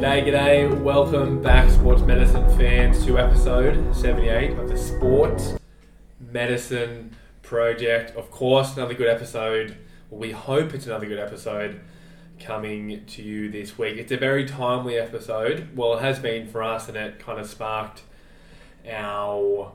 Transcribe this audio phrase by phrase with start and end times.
[0.00, 0.80] G'day, g'day.
[0.80, 5.58] Welcome back, sports medicine fans, to episode 78 of the Sports
[6.18, 8.16] Medicine Project.
[8.16, 9.76] Of course, another good episode.
[10.08, 11.82] We hope it's another good episode
[12.38, 13.98] coming to you this week.
[13.98, 15.76] It's a very timely episode.
[15.76, 18.00] Well, it has been for us, and it kind of sparked
[18.88, 19.72] our,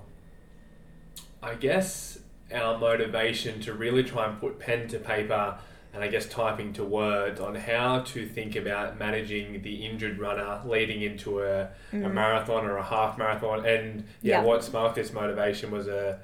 [1.43, 2.17] I guess,
[2.51, 5.59] our motivation to really try and put pen to paper
[5.95, 10.61] and I guess typing to words on how to think about managing the injured runner
[10.65, 12.13] leading into a, a mm.
[12.13, 13.65] marathon or a half marathon.
[13.65, 14.43] And yeah, Yeah.
[14.43, 16.19] what sparked this motivation was a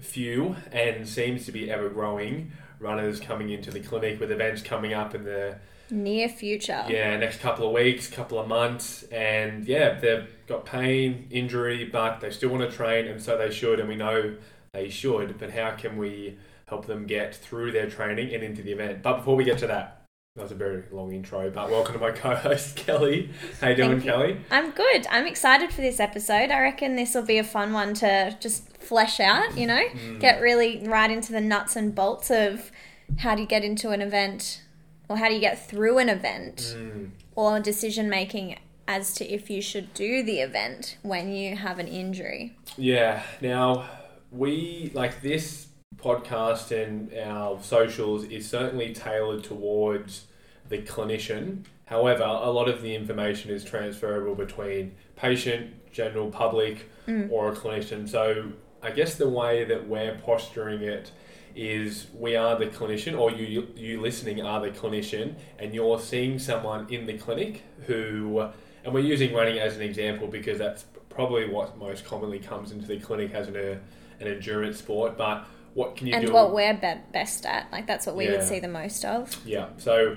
[0.00, 4.94] few and seems to be ever growing runners coming into the clinic with events coming
[4.94, 5.56] up in the
[5.90, 6.84] Near future.
[6.88, 12.20] yeah next couple of weeks, couple of months, and yeah they've got pain, injury, but
[12.20, 14.36] they still want to train, and so they should, and we know
[14.72, 15.38] they should.
[15.38, 16.36] But how can we
[16.68, 19.02] help them get through their training and into the event?
[19.02, 20.02] But before we get to that,
[20.36, 21.50] that was a very long intro.
[21.50, 23.30] But welcome to my co-host Kelly.
[23.60, 24.00] How you doing, you.
[24.00, 24.40] Kelly?
[24.50, 25.06] I'm good.
[25.10, 26.50] I'm excited for this episode.
[26.50, 30.20] I reckon this will be a fun one to just flesh out, you know, Mm.
[30.20, 32.70] get really right into the nuts and bolts of
[33.18, 34.62] how do you get into an event
[35.08, 37.10] or how do you get through an event Mm.
[37.34, 41.88] or decision making as to if you should do the event when you have an
[41.88, 42.56] injury.
[42.76, 43.22] Yeah.
[43.40, 43.88] Now
[44.30, 45.67] we like this
[46.02, 50.26] podcast and our socials is certainly tailored towards
[50.68, 51.64] the clinician.
[51.86, 57.30] However, a lot of the information is transferable between patient, general public, mm.
[57.30, 58.08] or a clinician.
[58.08, 61.10] So I guess the way that we're posturing it
[61.56, 66.38] is we are the clinician, or you you listening are the clinician, and you're seeing
[66.38, 68.48] someone in the clinic who,
[68.84, 72.86] and we're using running as an example because that's probably what most commonly comes into
[72.86, 73.80] the clinic as an an
[74.26, 75.16] endurance sport.
[75.16, 76.18] But what can you do?
[76.18, 76.32] and do?
[76.32, 77.70] what we're be- best at.
[77.72, 78.32] Like that's what we Yeah.
[78.32, 79.40] would see the most of.
[79.46, 79.68] Yeah.
[79.78, 80.16] So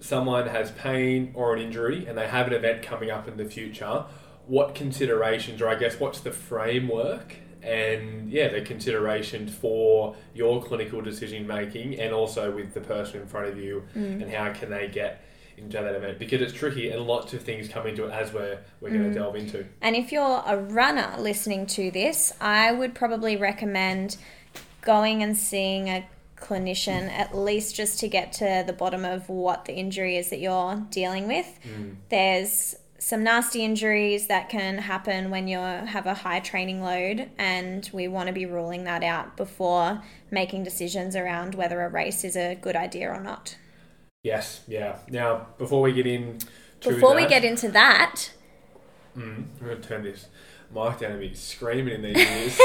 [0.00, 3.44] someone has pain or an injury and they have an event coming up in the
[3.44, 4.04] future.
[4.46, 11.00] What considerations, or I guess what's the framework and yeah, the consideration for your clinical
[11.00, 14.22] decision making and also with the person in front of you mm.
[14.22, 15.22] and how can they get
[15.56, 16.18] into that event?
[16.18, 19.10] Because it's tricky and lots of things come into it as we're we're going to
[19.10, 19.14] mm.
[19.14, 19.66] delve into.
[19.82, 24.16] And if you're a runner listening to this, I would probably recommend
[24.82, 29.66] going and seeing a clinician at least just to get to the bottom of what
[29.66, 31.58] the injury is that you're dealing with.
[32.08, 37.88] There's some nasty injuries that can happen when you have a high training load, and
[37.92, 42.36] we want to be ruling that out before making decisions around whether a race is
[42.36, 43.56] a good idea or not.
[44.22, 44.96] Yes, yeah.
[45.08, 46.38] Now, before we get in
[46.82, 48.32] Before we get into that,
[49.16, 50.26] Mm, I'm going to turn this
[50.72, 52.60] mic down and be screaming in these ears.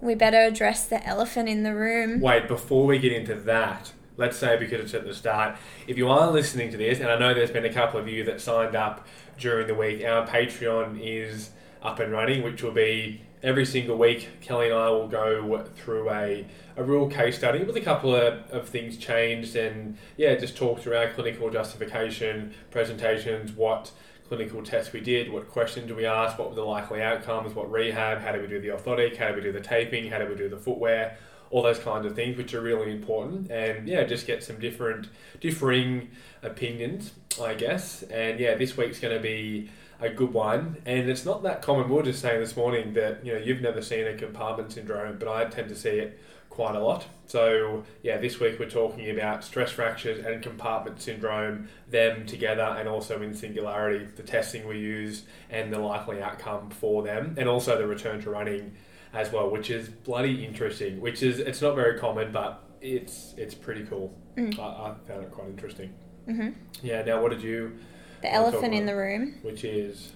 [0.00, 2.20] We better address the elephant in the room.
[2.20, 5.56] Wait, before we get into that, let's say because it's at the start,
[5.86, 8.24] if you are listening to this, and I know there's been a couple of you
[8.24, 9.06] that signed up
[9.38, 11.50] during the week, our Patreon is
[11.82, 14.28] up and running, which will be every single week.
[14.40, 16.46] Kelly and I will go through a,
[16.76, 20.80] a real case study with a couple of, of things changed, and yeah, just talk
[20.80, 23.92] through our clinical justification, presentations, what
[24.30, 27.68] clinical tests we did, what questions do we ask, what were the likely outcomes, what
[27.68, 30.26] rehab, how do we do the orthotic, how do we do the taping, how do
[30.26, 31.18] we do the footwear,
[31.50, 33.50] all those kinds of things, which are really important.
[33.50, 35.08] And yeah, just get some different,
[35.40, 36.10] differing
[36.44, 37.10] opinions,
[37.42, 38.04] I guess.
[38.04, 40.76] And yeah, this week's going to be a good one.
[40.86, 41.88] And it's not that common.
[41.88, 45.18] We were just saying this morning that you know you've never seen a compartment syndrome,
[45.18, 46.20] but I tend to see it
[46.50, 47.06] quite a lot.
[47.26, 52.88] So yeah, this week we're talking about stress fractures and compartment syndrome, them together, and
[52.88, 57.78] also in singularity, the testing we use and the likely outcome for them, and also
[57.78, 58.72] the return to running
[59.14, 61.00] as well, which is bloody interesting.
[61.00, 64.14] Which is it's not very common, but it's it's pretty cool.
[64.36, 65.92] I, I found it quite interesting.
[66.26, 66.50] hmm
[66.82, 67.02] Yeah.
[67.02, 67.78] Now, what did you?
[68.22, 69.38] The elephant in the room.
[69.42, 70.12] Which is,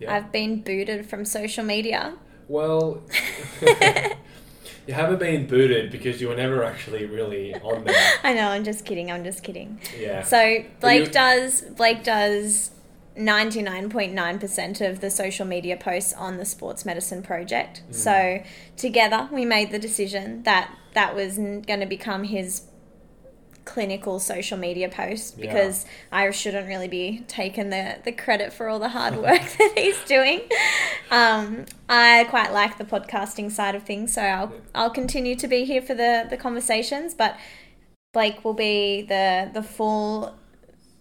[0.00, 0.14] yeah.
[0.14, 2.16] I've been booted from social media.
[2.48, 3.02] Well,
[4.86, 8.12] you haven't been booted because you were never actually really on there.
[8.22, 9.10] I know, I'm just kidding.
[9.10, 9.80] I'm just kidding.
[9.98, 10.22] Yeah.
[10.22, 12.70] So Blake you- does Blake does
[13.16, 17.82] 99.9% of the social media posts on the sports medicine project.
[17.88, 17.94] Mm.
[17.94, 18.42] So
[18.76, 22.62] together we made the decision that that was going to become his
[23.66, 25.46] clinical social media post Yeah.
[25.52, 29.72] because I shouldn't really be taking the, the credit for all the hard work that
[29.76, 30.40] he's doing.
[31.10, 35.64] Um, I quite like the podcasting side of things, so I'll, I'll continue to be
[35.66, 37.36] here for the, the conversations, but
[38.14, 40.34] Blake will be the the full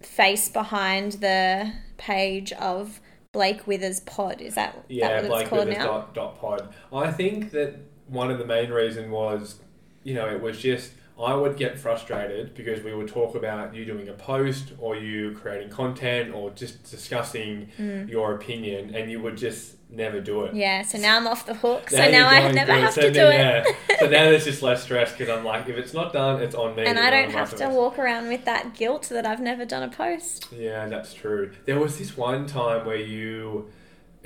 [0.01, 2.99] face behind the page of
[3.31, 4.41] Blake Withers Pod.
[4.41, 5.85] Is that, Yeah, that what Blake it's called Withers now?
[5.85, 6.73] dot, dot pod.
[6.93, 7.75] I think that
[8.07, 9.59] one of the main reason was,
[10.03, 13.85] you know, it was just I would get frustrated because we would talk about you
[13.85, 18.09] doing a post or you creating content or just discussing Mm.
[18.09, 20.53] your opinion, and you would just never do it.
[20.53, 21.89] Yeah, so now I'm off the hook.
[21.89, 23.33] So Now now I never have So to do it.
[23.33, 23.63] yeah.
[23.99, 26.75] so now there's just less stress because I'm like, if it's not done, it's on
[26.75, 26.83] me.
[26.85, 29.83] And I don't I'm have to walk around with that guilt that I've never done
[29.83, 30.47] a post.
[30.51, 31.51] Yeah, that's true.
[31.65, 33.69] There was this one time where you,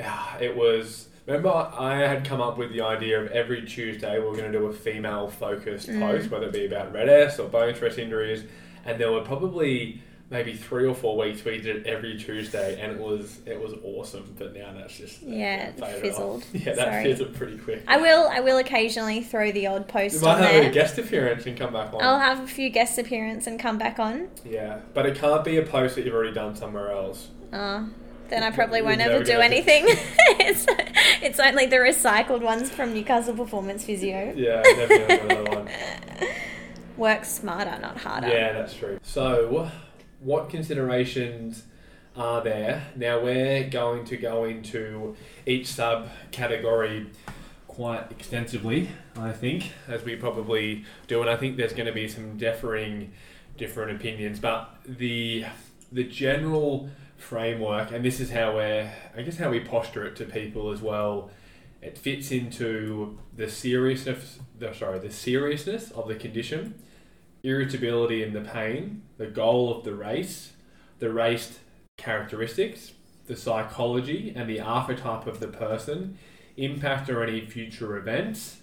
[0.03, 1.08] ah, it was.
[1.29, 4.57] Remember, I had come up with the idea of every Tuesday we are going to
[4.57, 5.99] do a female focused Mm.
[5.99, 8.45] post, whether it be about RED-S or bone stress injuries,
[8.83, 12.91] and there were probably maybe three or four weeks we did it every Tuesday, and
[12.93, 14.33] it was it was awesome.
[14.39, 16.01] But now that's just Yeah, it faded off.
[16.01, 16.43] fizzled.
[16.53, 17.03] Yeah, that Sorry.
[17.03, 17.83] fizzled pretty quick.
[17.87, 20.97] I will I will occasionally throw the odd You post might on have a guest
[20.97, 22.01] appearance and come back on.
[22.01, 24.29] I'll have a few guest appearance and come back on.
[24.43, 27.27] Yeah, but it can't be a post that you've already done somewhere else.
[27.53, 27.83] Uh,
[28.29, 29.85] then I probably won't ever do anything.
[29.87, 30.65] it's,
[31.21, 34.33] it's only the recycled ones from Newcastle Performance Physio.
[34.35, 35.69] Yeah, never do another one.
[36.97, 38.27] Work smarter, not harder.
[38.27, 38.99] Yeah, that's true.
[39.03, 39.71] So,
[40.19, 41.63] what considerations
[42.15, 42.87] are there?
[42.95, 45.15] Now, we're going to go into
[45.45, 47.07] each subcategory
[47.67, 52.09] quite extensively, I think, as we probably do, and I think there's going to be
[52.09, 53.13] some differing,
[53.57, 54.39] different opinions.
[54.39, 55.45] But the
[55.91, 60.25] the general framework, and this is how we're, I guess, how we posture it to
[60.25, 61.29] people as well.
[61.81, 66.81] It fits into the seriousness, the, sorry, the seriousness of the condition
[67.43, 70.53] irritability and the pain, the goal of the race,
[70.99, 71.59] the race
[71.97, 72.91] characteristics,
[73.27, 76.17] the psychology and the archetype of the person,
[76.57, 78.57] impact or any future events,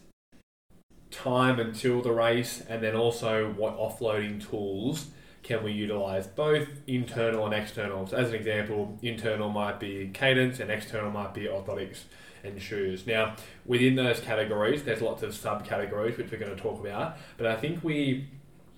[1.10, 5.06] time until the race, and then also what offloading tools
[5.46, 8.04] can we utilize, both internal and external.
[8.04, 12.00] So, as an example, internal might be cadence and external might be orthotics
[12.42, 13.06] and shoes.
[13.06, 17.46] Now, within those categories, there's lots of subcategories which we're going to talk about, but
[17.46, 18.26] I think we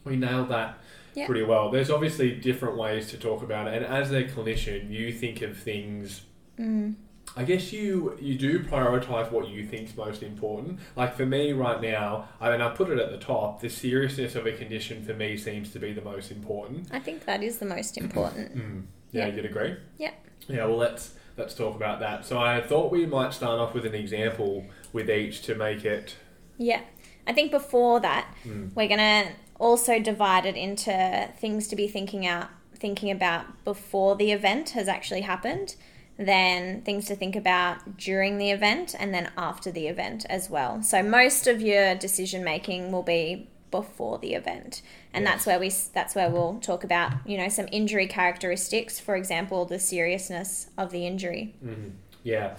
[0.04, 0.78] we nailed that
[1.14, 1.24] Yeah.
[1.26, 1.70] pretty well.
[1.70, 5.56] There's obviously different ways to talk about it, and as a clinician, you think of
[5.56, 6.22] things.
[6.58, 6.96] Mm.
[7.36, 10.80] I guess you you do prioritize what you think's most important.
[10.96, 13.60] Like for me right now, I mean I put it at the top.
[13.60, 16.88] The seriousness of a condition for me seems to be the most important.
[16.92, 18.56] I think that is the most important.
[18.56, 18.82] Mm.
[19.12, 19.34] Yeah, Yeah.
[19.36, 19.76] you'd agree.
[19.98, 20.12] Yeah.
[20.48, 20.64] Yeah.
[20.66, 22.24] Well, let's let's talk about that.
[22.24, 26.16] So I thought we might start off with an example with each to make it.
[26.56, 26.80] Yeah.
[27.26, 28.74] I think before that, Mm.
[28.74, 29.30] we're going to
[29.60, 34.86] also divide it into things to be thinking out thinking about before the event has
[34.86, 35.74] actually happened,
[36.18, 40.82] then things to think about during the event and then after the event as well.
[40.82, 44.82] So most of your decision making will be before the event.
[45.12, 45.32] And Yes.
[45.34, 49.64] that's where we that's where we'll talk about, you know, some injury characteristics, for example,
[49.64, 51.54] the seriousness of the injury.
[51.64, 51.92] Mhm.
[52.24, 52.56] Yeah.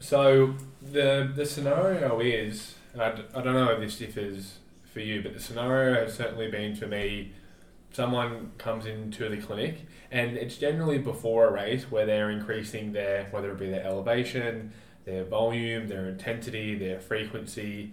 [0.00, 4.58] So the the scenario is, and I, d- I don't know if this differs
[4.92, 7.32] for you, but the scenario has certainly been for me.
[7.92, 13.26] Someone comes into the clinic, and it's generally before a race where they're increasing their
[13.30, 14.72] whether it be their elevation,
[15.04, 17.92] their volume, their intensity, their frequency.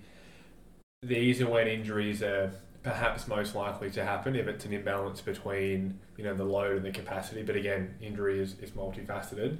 [1.03, 5.99] These are when injuries are perhaps most likely to happen if it's an imbalance between
[6.17, 7.43] you know the load and the capacity.
[7.43, 9.57] But again, injury is, is multifaceted.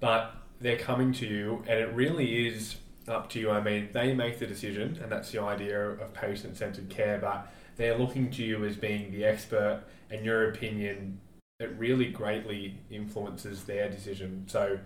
[0.00, 2.76] But they're coming to you, and it really is
[3.06, 3.50] up to you.
[3.50, 7.50] I mean, they make the decision, and that's the idea of patient centered care, but
[7.78, 11.20] they're looking to you as being the expert, and your opinion,
[11.60, 14.44] it really greatly influences their decision.
[14.48, 14.78] So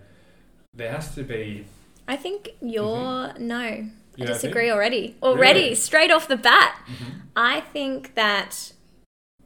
[0.73, 1.65] there has to be.
[2.07, 3.57] I think you're no.
[3.57, 5.15] I You don't disagree already.
[5.23, 5.75] Already, Really?
[5.75, 6.79] straight off the bat.
[6.85, 7.21] Mhm.
[7.35, 8.73] I think that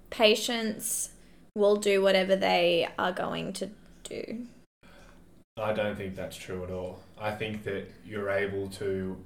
[0.09, 1.11] patients
[1.55, 3.69] will do whatever they are going to
[4.03, 4.45] do.
[5.57, 6.99] I don't think that's true at all.
[7.17, 9.17] I think that you're able to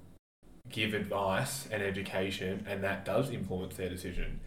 [0.72, 4.40] give advice and education, and that does influence their decision.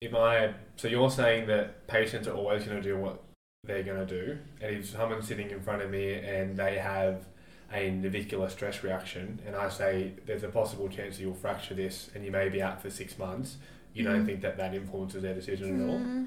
[0.00, 3.22] If I, so you're saying that patients are always going to do what
[3.64, 7.24] they're going to do, and if someone's sitting in front of me and they have
[7.72, 12.10] a navicular stress reaction, and I say there's a possible chance that you'll fracture this,
[12.14, 13.56] and you may be out for six months,
[13.94, 14.26] you don't Mhm.
[14.26, 15.98] think that that influences their decision at all?
[16.00, 16.26] Mm.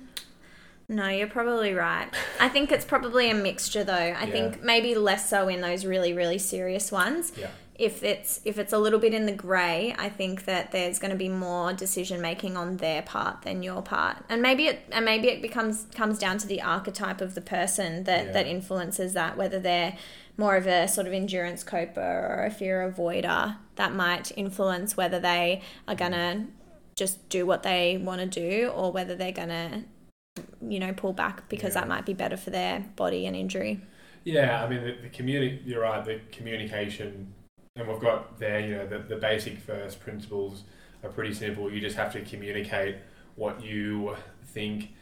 [0.89, 2.08] No, you're probably right.
[2.39, 3.94] I think it's probably a mixture though.
[3.94, 4.25] I Yeah.
[4.27, 7.34] think maybe less so in those really really serious ones.
[7.38, 7.50] Yeah.
[7.77, 11.12] If it's if it's a little bit in the grey, I think that there's going
[11.12, 14.17] to be more decision making on their part than your part.
[14.29, 18.03] And maybe it and maybe it becomes comes down to the archetype of the person
[18.05, 18.31] that Yeah.
[18.31, 19.96] that influences that whether they're
[20.38, 25.19] more of a sort of endurance coper or a fear avoider that might influence whether
[25.19, 26.00] they are mm.
[26.00, 26.46] going to
[26.96, 29.84] just do what they want to do or whether they're going to
[30.62, 31.81] you know pull back because Yeah.
[31.81, 33.81] that might be better for their body and injury
[34.24, 36.03] Yeah, I mean the, the communi- You're right.
[36.03, 37.34] The communication,
[37.77, 38.60] and we've got there.
[38.60, 40.63] You know the, the basic first principles
[41.03, 41.72] are pretty simple.
[41.72, 42.98] You just have to communicate
[43.36, 44.15] what you
[44.46, 44.93] think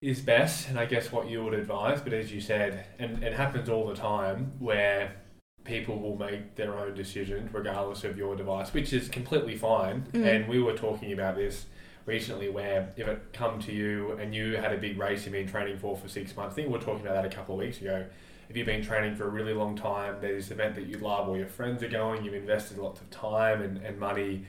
[0.00, 2.00] is best, and I guess what you would advise.
[2.00, 5.16] But as you said, and it happens all the time where
[5.64, 10.06] people will make their own decisions regardless of your device, which is completely fine.
[10.12, 10.26] Mm.
[10.26, 11.66] And we were talking about this
[12.08, 15.46] recently where if it come to you and you had a big race you've been
[15.46, 17.60] training for for six months, I think we were talking about that a couple of
[17.60, 18.06] weeks ago.
[18.48, 21.28] If you've been training for a really long time, there's this event that you love,
[21.28, 24.46] all your friends are going, you've invested lots of time and, and money.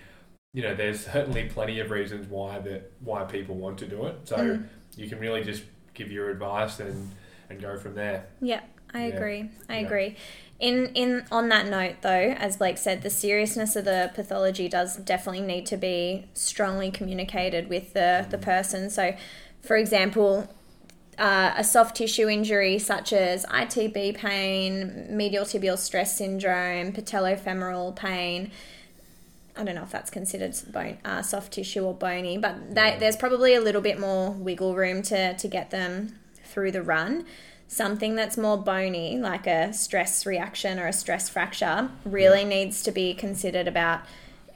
[0.54, 4.16] You know, there's certainly plenty of reasons why that why people want to do it.
[4.24, 4.68] So Mm.
[4.96, 5.63] you can really just
[5.94, 7.12] give your advice and,
[7.50, 8.28] and go from there.
[8.42, 8.62] Yeah,
[8.93, 9.15] I Yeah.
[9.15, 9.50] agree.
[9.67, 9.86] I Yeah.
[9.86, 10.15] agree.
[10.60, 14.98] In in on that note though, as Blake said, the seriousness of the pathology does
[14.98, 18.89] definitely need to be strongly communicated with the, the person.
[18.89, 19.15] So
[19.62, 20.50] for example,
[21.17, 28.51] uh, a soft tissue injury such as ITB pain, medial tibial stress syndrome, patellofemoral pain.
[29.58, 33.17] I don't know if that's considered bone, uh, soft tissue or bony, but they, there's
[33.17, 37.25] probably a little bit more wiggle room to, to get them through the run.
[37.72, 42.92] Something that's more bony, like a stress reaction or a stress fracture, really needs to
[42.92, 44.02] be considered about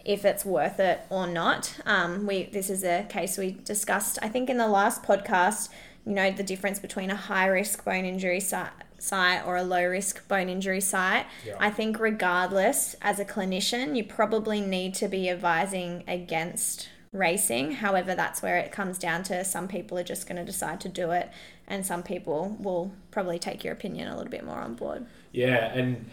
[0.04, 1.80] if it's worth it or not.
[1.86, 5.70] Um, we this is a case we discussed, I think, in the last podcast.
[6.08, 9.86] You know the difference between a high risk bone injury site, site or a low
[9.86, 11.28] risk bone injury site.
[11.46, 11.58] Yeah.
[11.60, 17.74] I think regardless, as a clinician, you probably need to be advising against racing.
[17.74, 20.90] However, that's where it comes down to some people are just going to decide to
[20.90, 21.30] do it,
[21.68, 25.06] and some people will probably take your opinion a little bit more on board.
[25.32, 26.06] Yeah, and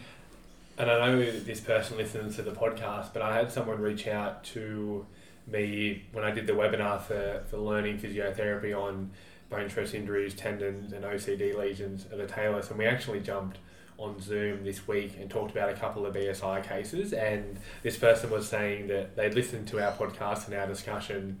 [0.77, 4.43] and I know this person listens to the podcast, but I had someone reach out
[4.45, 5.05] to
[5.47, 9.11] me when I did the webinar for, for learning physiotherapy on
[9.49, 13.57] bone stress injuries, tendons, and OCD lesions of the talus, and we actually jumped
[13.97, 17.13] on Zoom this week and talked about a couple of BSI cases.
[17.13, 21.39] And this person was saying that they'd listened to our podcast and our discussion,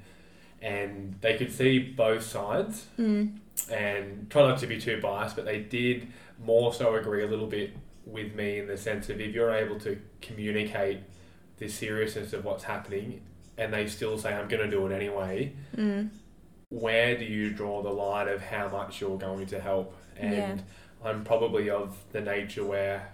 [0.61, 3.37] and they could see both sides Mm.
[3.69, 6.07] And try not to be too biased, but they did
[6.43, 7.71] more so agree a little bit
[8.05, 10.99] with me in the sense of if you're able to communicate
[11.57, 13.21] the seriousness of what's happening
[13.57, 16.09] and they still say, I'm going to do it anyway, Mm.
[16.69, 19.95] where do you draw the line of how much you're going to help?
[20.17, 20.57] And Yeah.
[21.03, 23.09] I'm probably of the nature where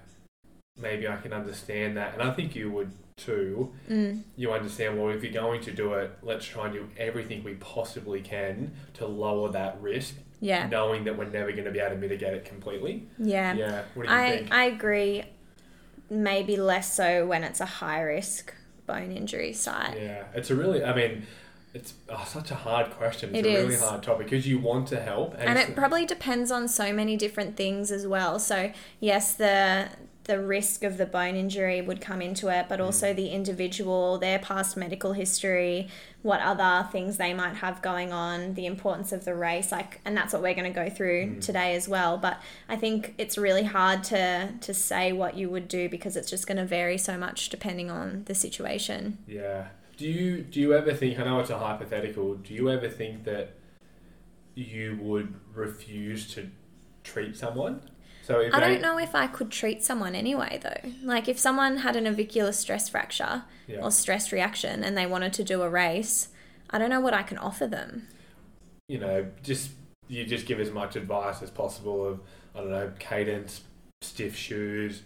[0.80, 3.74] maybe I can understand that, and I think you would too.
[3.90, 4.22] Mm.
[4.36, 7.56] You understand, well, if you're going to do it, let's try and do everything we
[7.56, 10.68] possibly can to lower that risk Yeah.
[10.68, 13.08] knowing that we're never going to be able to mitigate it completely.
[13.18, 13.54] Yeah.
[13.54, 13.84] Yeah.
[13.94, 14.52] What do you I, think?
[14.52, 15.24] I agree.
[16.10, 18.54] Maybe less so when it's a high risk
[18.86, 20.00] bone injury site.
[20.00, 20.84] yeah, it's a really.
[20.84, 21.24] I mean,
[21.74, 23.36] it's oh, such a hard question.
[23.36, 26.06] It's It a really hard topic because you want to help, and, and it probably
[26.06, 28.40] depends on so many different things as well.
[28.40, 29.90] So yes, the
[30.28, 33.16] the risk of the bone injury would come into it, but also mm.
[33.16, 35.88] the individual, their past medical history,
[36.22, 40.16] what other things they might have going on, the importance of the race, like, and
[40.16, 41.42] that's what we're going to go through mm.
[41.42, 42.18] today as well.
[42.18, 46.30] But I think it's really hard to to say what you would do because it's
[46.30, 49.18] just going to vary so much depending on the situation.
[49.28, 49.68] yeah.
[49.98, 51.18] Do you do you ever think?
[51.18, 52.36] I know it's a hypothetical.
[52.36, 53.56] Do you ever think that
[54.54, 56.52] you would refuse to
[57.04, 57.82] treat someone?
[58.28, 60.92] So I don't know if I could treat someone anyway, though.
[61.02, 63.80] Like, if someone had an navicular stress fracture Yeah.
[63.82, 66.28] or stress reaction and they wanted to do a race,
[66.70, 68.08] I don't know what I can offer them.
[68.90, 69.72] you know, just
[70.08, 72.20] you just give as much advice as possible of
[72.56, 73.62] I don't know cadence,
[74.02, 75.04] stiff shoes,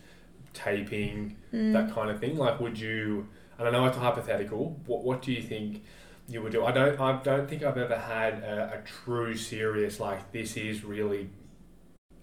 [0.54, 1.74] taping, Mm.
[1.74, 2.38] that kind of thing.
[2.38, 3.28] Like, would you?
[3.58, 4.80] And I know it's a hypothetical.
[4.86, 5.84] What What do you think
[6.28, 6.64] you would do?
[6.66, 7.00] I don't.
[7.00, 11.30] I don't think I've ever had a, a true serious like this is really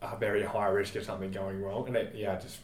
[0.02, 1.86] a very high risk of something going wrong.
[1.88, 2.58] And it, yeah, just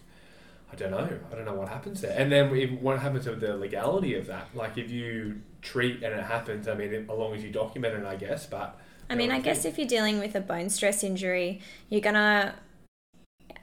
[0.72, 1.08] I don't know.
[1.30, 2.16] I don't know what happens there.
[2.18, 2.50] And then
[2.80, 4.48] what happens with the legality of that?
[4.54, 8.04] Like, if you treat and it happens, I mean, as long as you document it,
[8.04, 8.46] I guess.
[8.46, 11.60] But I mean, I I guess if you're dealing with a bone stress injury,
[11.90, 12.54] you're to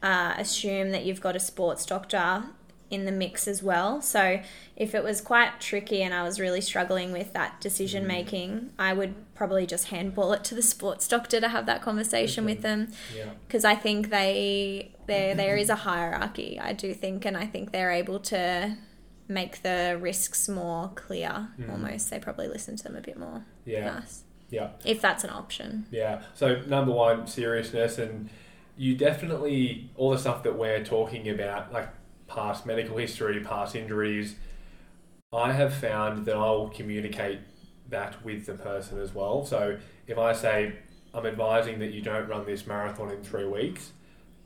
[0.03, 2.43] uh, assume that you've got a sports doctor
[2.91, 4.01] in the mix as well.
[4.01, 4.41] So
[4.75, 8.93] if it was quite tricky and I was really struggling with that decision making, I
[8.93, 12.53] would probably just handball it to the sports doctor to have that conversation Okay.
[12.53, 12.91] with them.
[13.17, 13.29] yeah.
[13.47, 16.59] because I think they there there is a hierarchy.
[16.59, 18.77] I do think, and I think they're able to
[19.27, 21.47] make the risks more clear.
[21.59, 21.71] Mm.
[21.71, 23.45] Almost, they probably listen to them a bit more.
[23.65, 24.01] Yeah.
[24.49, 24.71] Yeah.
[24.83, 25.85] If that's an option.
[25.91, 26.23] Yeah.
[26.33, 28.29] So number one, seriousness, and
[28.77, 31.87] you definitely all the stuff that we're talking about, like
[32.33, 34.35] past medical history, past injuries.
[35.33, 37.39] I have found that I'll communicate
[37.89, 39.45] that with the person as well.
[39.45, 40.75] So if I say
[41.13, 43.91] I'm advising that you don't run this marathon in three weeks,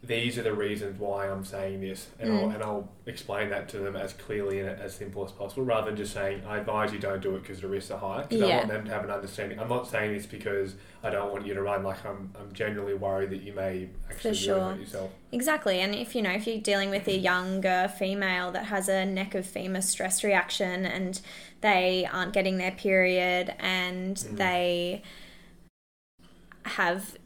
[0.05, 2.39] these are the reasons why I'm saying this, and, Mm.
[2.43, 5.87] I'll, and I'll explain that to them as clearly and as simple as possible, rather
[5.87, 8.23] than just saying, I advise you don't do it because the risks are high.
[8.23, 9.59] Because I want them to have an understanding.
[9.59, 11.83] I'm not saying this because I don't want you to run.
[11.83, 14.59] Like I'm, I'm genuinely worried that you may actually really sure.
[14.59, 15.11] hurt yourself.
[15.31, 15.79] Exactly.
[15.79, 19.33] And if you know, if you're dealing with a younger female that has a neck
[19.33, 21.19] of femur stress reaction and
[21.61, 24.37] they aren't getting their period and Mm.
[24.37, 25.01] they
[26.63, 27.17] have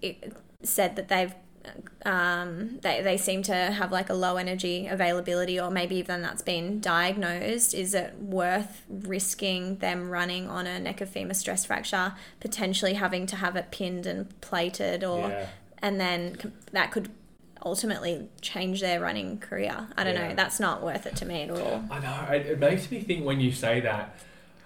[0.63, 1.33] said that they've
[2.06, 6.42] um, they, they seem to have like a low energy availability or maybe even that's
[6.42, 12.14] been diagnosed is it worth risking them running on a neck of femur stress fracture
[12.40, 15.48] potentially having to have it pinned and plated or Yeah.
[15.82, 17.10] and then that could
[17.66, 19.88] ultimately change their running career.
[19.98, 20.30] I don't Yeah.
[20.30, 20.36] know.
[20.36, 21.84] That's not worth it to me at all.
[21.92, 22.28] I know.
[22.34, 24.16] It, it makes me think when you say that,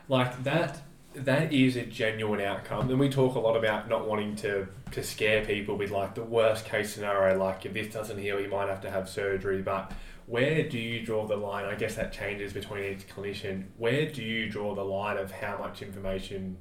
[0.07, 0.81] like that,
[1.15, 2.89] that is a genuine outcome.
[2.89, 6.23] And we talk a lot about not wanting to to scare people with like the
[6.23, 9.61] worst case scenario, like if this doesn't heal, you might have to have surgery.
[9.61, 9.91] But
[10.27, 11.65] where do you draw the line?
[11.65, 13.65] I guess that changes between each clinician.
[13.77, 16.57] Where do you draw the line of how much information?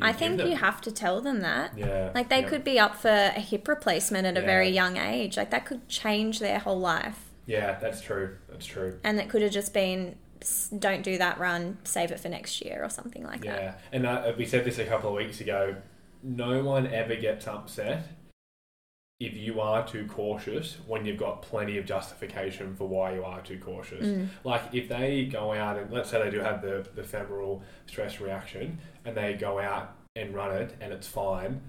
[0.00, 0.48] I think them?
[0.48, 1.76] you have to tell them that.
[1.78, 2.10] Yeah.
[2.14, 4.46] Like they yeah, could be up for a hip replacement at a Yeah.
[4.46, 5.36] very young age.
[5.36, 7.30] Like that could change their whole life.
[7.46, 8.36] Yeah, that's true.
[8.48, 8.98] That's true.
[9.04, 10.14] And it could have just been "S-
[10.78, 13.62] don't do that run, save it for next year or something like that.
[13.62, 15.76] Yeah, and uh, we said this a couple of weeks ago.
[16.22, 18.08] No one ever gets upset
[19.20, 23.40] if you are too cautious when you've got plenty of justification for why you are
[23.40, 24.06] too cautious.
[24.06, 24.28] Mm.
[24.42, 28.20] Like if they go out and let's say they do have the, the femoral stress
[28.20, 31.60] reaction and they go out and run it and it's fine,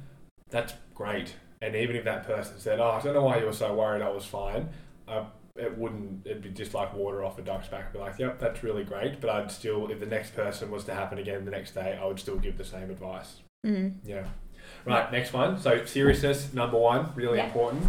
[0.50, 1.36] that's great.
[1.62, 4.02] And even if that person said, "Oh, I don't know why you were so worried,
[4.02, 4.70] I was fine,"
[5.08, 5.26] uh,
[5.56, 6.26] it wouldn't.
[6.26, 7.86] It'd be just like water off a duck's back.
[7.88, 10.84] I'd be like, "Yep, that's really great," but I'd still, if the next person was
[10.86, 13.38] to happen again the next day, I would still give the same advice.
[13.66, 13.96] Mm.
[14.04, 14.28] Yeah.
[14.84, 15.60] Right, next one.
[15.60, 17.46] So seriousness, number one, really Yeah.
[17.46, 17.86] important.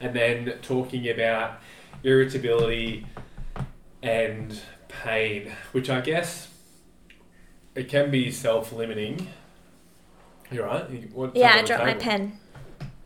[0.00, 1.60] And then talking about
[2.04, 3.06] irritability
[4.02, 6.48] and pain, which I guess
[7.74, 9.28] it can be self-limiting.
[10.50, 10.88] You're right.
[10.90, 12.38] You- Yeah, I dropped my pen.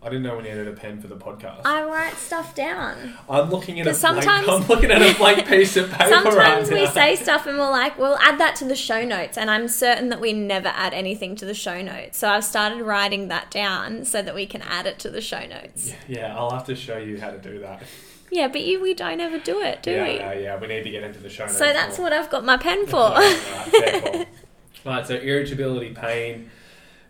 [0.04, 1.60] I didn't know we needed a pen for the podcast.
[1.64, 3.14] I write stuff down.
[3.30, 6.36] I'm looking at a blank, sometimes- I'm looking at a blank piece of paper Sometimes
[6.36, 6.90] right we now.
[6.90, 9.38] say stuff and we're like, we'll add that to the show notes.
[9.38, 12.18] And I'm certain that we never add anything to the show notes.
[12.18, 15.46] So I've started writing that down so that we can add it to the show
[15.46, 15.94] notes.
[16.08, 17.82] Yeah, I'll have to show you how to do that.
[18.32, 20.14] Yeah, but you, we don't ever do it, do yeah, we?
[20.16, 20.58] yeah, yeah.
[20.60, 21.58] We need to get into the show notes.
[21.58, 22.06] So that's more.
[22.06, 23.14] what I've got my pen for.
[24.84, 26.50] Right, so irritability, pain.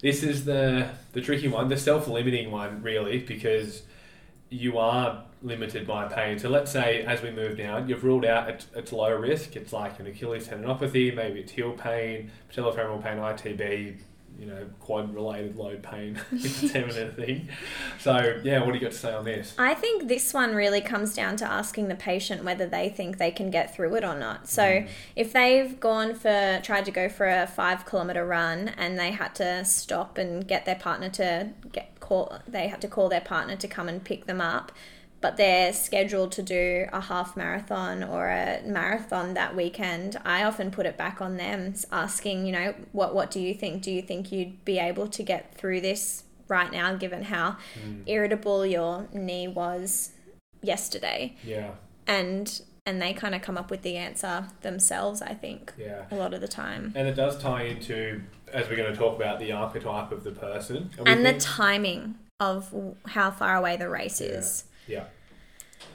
[0.03, 3.83] This is the the tricky one, the self-limiting one, really, because
[4.51, 6.39] you are limited by pain.
[6.39, 9.57] So let's say as we move down, you've ruled out it's, it's low risk.
[9.57, 13.99] It's like an Achilles tendinopathy, maybe it's heel pain, patellofemoral pain, ITB,
[14.43, 17.49] you know, quad-related load pain, if it's even a thing.
[18.01, 19.55] So yeah, what do you got to say on this?
[19.57, 23.31] I think this one really comes down to asking the patient whether they think they
[23.31, 24.49] can get through it or not.
[24.49, 24.89] So Mm.
[25.15, 29.35] if they've gone for tried to go for a five kilometer run and they had
[29.37, 33.55] to stop and get their partner to get call they had to call their partner
[33.55, 34.73] to come and pick them up
[35.23, 40.71] but they're scheduled to do a half marathon or a marathon that weekend, I often
[40.71, 43.83] put it back on them, asking, you know, what what do you think?
[43.83, 48.03] Do you think you'd be able to get through this right now, given how Mm.
[48.07, 50.11] irritable your knee was
[50.61, 51.37] yesterday?
[51.45, 51.71] Yeah,
[52.07, 55.23] And and they kind of come up with the answer themselves.
[55.23, 56.03] I think yeah.
[56.11, 59.15] a lot of the time, And it does tie into, as we're going to talk
[59.15, 60.91] about, the archetype of the person.
[60.99, 62.75] we and the timing of
[63.07, 64.39] how far away the race Yeah.
[64.39, 64.65] is.
[64.93, 65.05] Yeah,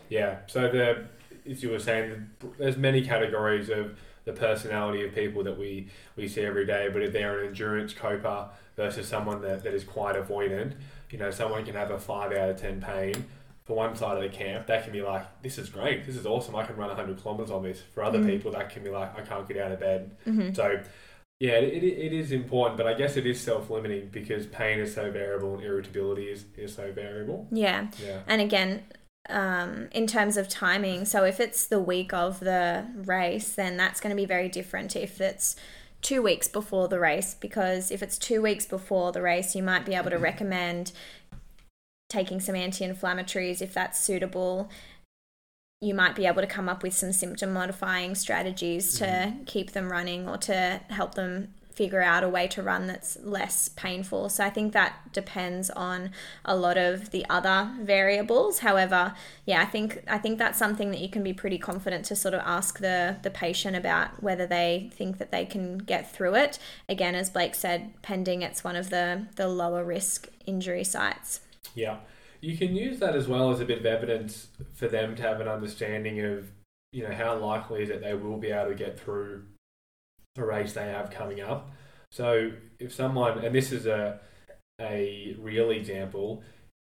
[0.09, 0.37] yeah.
[0.47, 1.05] So the
[1.49, 6.27] as you were saying, there's many categories of the personality of people that we we
[6.27, 6.89] see every day.
[6.91, 10.73] But if they're an endurance coper versus someone that, that is quite avoidant,
[11.11, 13.25] you know, someone can have a five out of ten pain.
[13.65, 16.05] For one side of the camp, that can be like, "This is great.
[16.05, 16.55] This is awesome.
[16.55, 18.25] I can run 100 kilometers on this." For other Mhm.
[18.27, 20.79] people, that can be like, "I can't get out of bed." hmm So,
[21.39, 24.79] yeah, it, it, it is important, but I guess it is self limiting because pain
[24.79, 27.47] is so variable and irritability is, is so variable.
[27.51, 27.87] Yeah.
[28.03, 28.21] Yeah.
[28.27, 28.83] And again,
[29.29, 33.99] um, in terms of timing, so if it's the week of the race, then that's
[33.99, 35.55] going to be very different if it's
[36.01, 39.85] two weeks before the race, because if it's two weeks before the race, you might
[39.85, 40.91] be able to recommend
[42.09, 44.69] taking some anti inflammatories if that's suitable.
[45.79, 49.45] You might be able to come up with some symptom modifying strategies to mm.
[49.45, 53.69] keep them running or to help them figure out a way to run that's less
[53.69, 54.29] painful.
[54.29, 56.09] So I think that depends on
[56.43, 58.59] a lot of the other variables.
[58.59, 59.13] However,
[59.45, 62.33] yeah, I think I think that's something that you can be pretty confident to sort
[62.33, 66.57] of ask the the patient about whether they think that they can get through it.
[66.89, 71.41] Again, as Blake said, pending it's one of the the lower risk injury sites.
[71.75, 71.97] Yeah.
[72.47, 75.41] You can use that as well as a bit of evidence for them to have
[75.41, 76.49] an understanding of,
[76.93, 79.43] you know, how likely is it they will be able to get through
[80.37, 81.69] a race they have coming up.
[82.09, 84.21] So if someone, and this is a
[84.79, 86.41] a real example,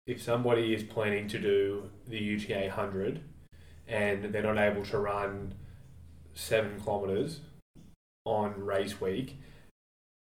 [0.08, 3.22] if somebody is planning to do the UTA 100
[3.88, 5.54] and they're not able to run
[6.34, 7.40] seven kilometers
[8.26, 9.40] on race week,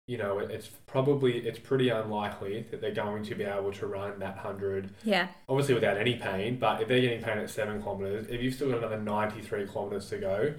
[0.07, 4.19] you know, it's probably it's pretty unlikely that they're going to be able to run
[4.19, 4.89] that hundred.
[5.03, 5.27] Yeah.
[5.49, 8.69] Obviously, without any pain, but if they're getting pain at seven kilometers, if you've still
[8.69, 10.53] got another ninety-three kilometers to go,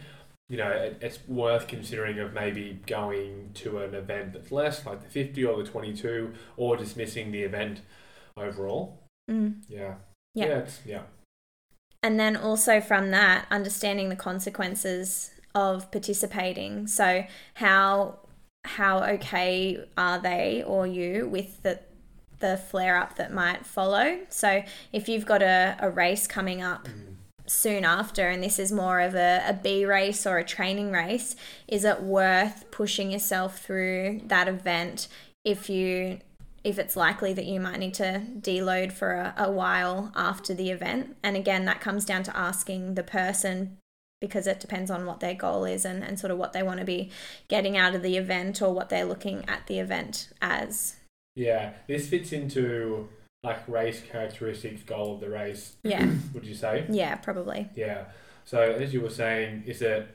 [0.50, 5.02] you know, it, it's worth considering of maybe going to an event that's less, like
[5.02, 7.80] the fifty or the twenty-two, or dismissing the event
[8.36, 9.00] overall.
[9.30, 9.62] Mm.
[9.68, 9.94] Yeah.
[10.34, 10.46] Yeah.
[10.46, 10.58] Yeah.
[10.58, 11.02] It's, yeah.
[12.02, 16.86] And then also from that, understanding the consequences of participating.
[16.86, 18.20] So how
[18.64, 21.80] how okay are they or you with the
[22.40, 24.20] the flare up that might follow?
[24.28, 26.88] So if you've got a, a race coming up
[27.46, 31.34] soon after and this is more of a, a B race or a training race,
[31.66, 35.08] is it worth pushing yourself through that event
[35.44, 36.20] if you
[36.64, 40.70] if it's likely that you might need to deload for a, a while after the
[40.70, 41.16] event?
[41.22, 43.78] And again, that comes down to asking the person
[44.20, 46.80] because it depends on what their goal is and, and sort of what they want
[46.80, 47.10] to be
[47.48, 50.96] getting out of the event or what they're looking at the event as.
[51.36, 51.72] Yeah.
[51.86, 53.08] This fits into
[53.42, 55.76] like race characteristics, goal of the race.
[55.84, 56.10] Yeah.
[56.34, 56.84] Would you say?
[56.88, 57.68] Yeah, probably.
[57.76, 58.06] Yeah.
[58.44, 60.08] So as you were saying, is it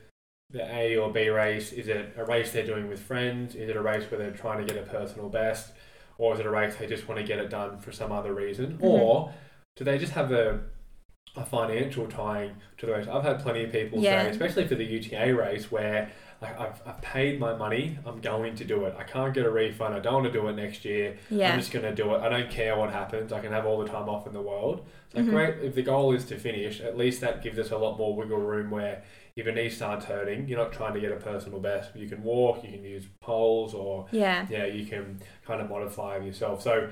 [0.50, 1.72] the A or B race?
[1.72, 3.54] Is it a race they're doing with friends?
[3.54, 5.72] Is it a race where they're trying to get a personal best?
[6.18, 8.34] Or is it a race they just want to get it done for some other
[8.34, 8.78] reason?
[8.78, 8.84] Mhm.
[8.84, 9.32] Or
[9.76, 10.60] do they just have a
[11.36, 13.06] a financial tying to the race?
[13.10, 14.22] I've had plenty of people Yeah.
[14.24, 16.10] say, especially for the UTA race, where
[16.42, 18.94] like I've, I've paid my money, I'm going to do it.
[18.98, 19.94] I can't get a refund.
[19.94, 21.16] I don't want to do it next year.
[21.30, 22.20] I'm just going to do it.
[22.20, 23.32] I don't care what happens.
[23.32, 24.84] I can have all the time off in the world.
[25.06, 25.30] It's like, Mhm.
[25.30, 25.54] great.
[25.64, 28.38] If the goal is to finish, at least that gives us a lot more wiggle
[28.40, 29.02] room where
[29.36, 31.96] if your knee starts hurting, you're not trying to get a personal best.
[31.96, 34.46] You can walk, you can use poles, or Yeah.
[34.50, 36.62] yeah, you can kind of modify yourself.
[36.62, 36.90] So,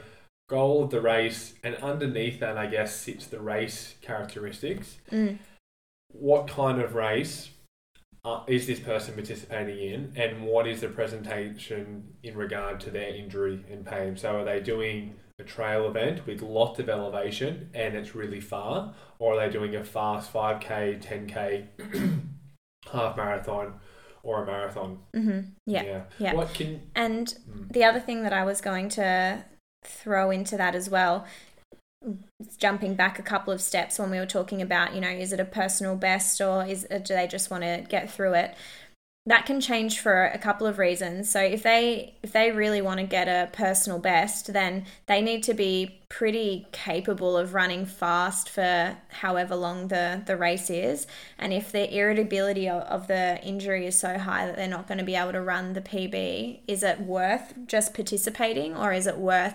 [0.48, 4.98] goal of the race, and underneath that, I guess, sits the race characteristics.
[5.10, 5.38] Mm.
[6.08, 7.50] What kind of race
[8.24, 13.14] uh, is this person participating in, and what is the presentation in regard to their
[13.14, 14.16] injury and pain?
[14.16, 18.94] So, are they doing a trail event with lots of elevation and it's really far,
[19.18, 22.20] or are they doing a fast 5k, 10k,
[22.92, 23.74] half marathon,
[24.22, 24.98] or a marathon?
[25.14, 26.02] hmm Yeah.
[26.18, 26.34] Yeah.
[26.34, 26.82] What can.
[26.94, 29.44] And mm, the other thing that I was going to
[29.82, 31.26] throw into that as well,
[32.58, 35.40] jumping back a couple of steps when we were talking about, you know, is it
[35.40, 38.54] a personal best or is do they just want to get through it?
[39.24, 41.30] That can change for a couple of reasons.
[41.30, 45.44] So if they if they really want to get a personal best, then they need
[45.44, 51.06] to be pretty capable of running fast for however long the the race is.
[51.38, 54.98] And if the irritability of, of the injury is so high that they're not going
[54.98, 59.18] to be able to run the PB, is it worth just participating or is it
[59.18, 59.54] worth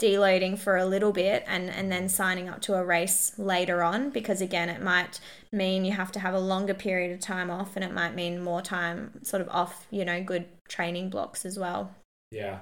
[0.00, 4.10] deloading for a little bit and, and then signing up to a race later on?
[4.10, 5.20] Because again, it might
[5.52, 8.42] mean you have to have a longer period of time off and it might mean
[8.42, 11.94] more time sort of off, you know, good training blocks as well.
[12.30, 12.60] Yeah.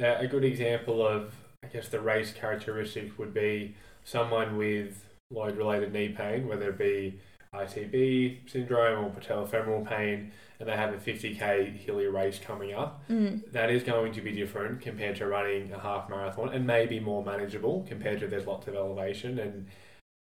[0.00, 5.56] Uh, a good example of, I guess, the race characteristics would be someone with load
[5.56, 7.20] related knee pain, whether it be
[7.54, 13.02] ITB syndrome or patellofemoral pain, and they have a 50k hilly race coming up.
[13.08, 13.50] Mm.
[13.50, 17.24] That is going to be different compared to running a half marathon and maybe more
[17.24, 19.38] manageable compared to there's lots of elevation.
[19.38, 19.66] And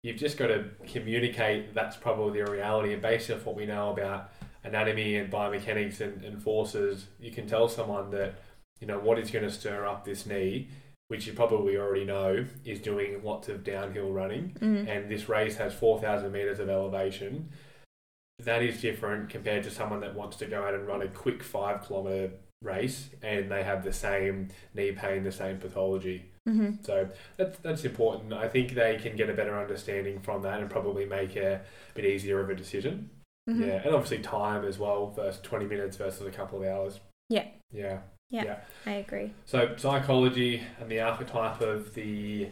[0.04, 2.92] you've just got to communicate that's probably the reality.
[2.92, 4.30] And based off what we know about
[4.62, 8.36] anatomy and biomechanics and, and forces, you can tell someone that,
[8.80, 10.68] you know, what is going to stir up this knee,
[11.08, 14.56] which you probably already know, is doing lots of downhill running.
[14.60, 14.88] Mm.
[14.88, 17.48] And this race has 4,000 meters of elevation.
[18.44, 21.42] That is different compared to someone that wants to go out and run a quick
[21.42, 22.30] five kilometer
[22.62, 26.26] race and they have the same knee pain, the same pathology.
[26.46, 28.32] hmm So that's that's important.
[28.32, 31.62] I think they can get a better understanding from that and probably make a
[31.94, 33.10] bit easier of a decision.
[33.48, 37.00] hmm Yeah, and obviously time as well versus twenty minutes versus a couple of hours.
[37.28, 37.46] Yeah.
[37.72, 38.00] Yeah.
[38.30, 38.56] Yeah.
[38.86, 39.32] I agree.
[39.46, 42.48] So psychology and the archetype of the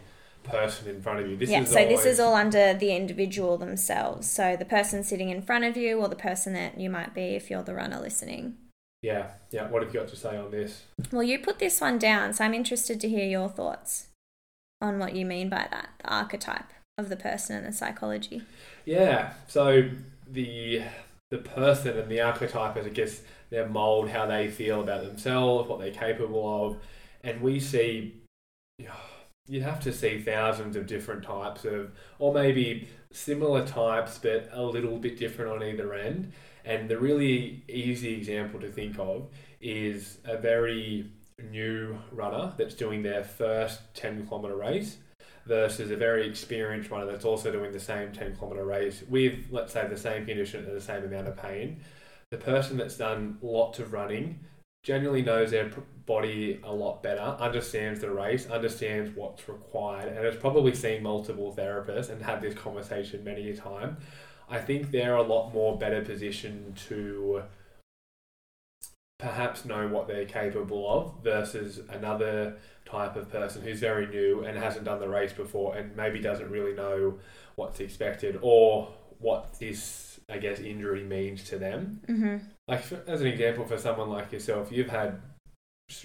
[0.49, 1.35] person in front of you.
[1.35, 4.29] This yeah, so this is all under the individual themselves.
[4.29, 7.35] So the person sitting in front of you or the person that you might be
[7.35, 8.57] if you're the runner listening.
[9.01, 9.69] Yeah, yeah.
[9.69, 10.83] What have you got to say on this?
[11.11, 14.07] Well, you put this one down, so I'm interested to hear your thoughts
[14.81, 18.43] on what you mean by that, the archetype of the person and the psychology.
[18.85, 19.33] Yeah.
[19.47, 19.89] So
[20.29, 20.83] the
[21.29, 25.69] the person and the archetype is, I guess, their mold, how they feel about themselves,
[25.69, 26.77] what they're capable of,
[27.23, 28.15] and we see.
[29.47, 34.61] You'd have to see thousands of different types of, or maybe similar types, but a
[34.61, 36.33] little bit different on either end.
[36.65, 39.29] And the really easy example to think of
[39.61, 41.09] is a very
[41.51, 44.97] new runner that's doing their first 10 kilometer race
[45.45, 49.71] versus a very experienced runner that's also doing the same 10 kilometer race with, let's
[49.71, 51.79] say, the same condition and the same amount of pain.
[52.31, 54.41] The person that's done lots of running
[54.87, 55.69] generally knows their
[56.05, 61.53] body a lot better, understands the race, understands what's required, and has probably seen multiple
[61.53, 63.97] therapists and had this conversation many a time.
[64.49, 67.43] I think they're a lot more better positioned to
[69.19, 74.57] perhaps know what they're capable of versus another type of person who's very new and
[74.57, 77.19] hasn't done the race before and maybe doesn't really know
[77.55, 82.01] what's expected or what this I guess injury means to them.
[82.07, 82.37] Mm-hmm.
[82.67, 85.21] Like for, as an example, for someone like yourself, you've had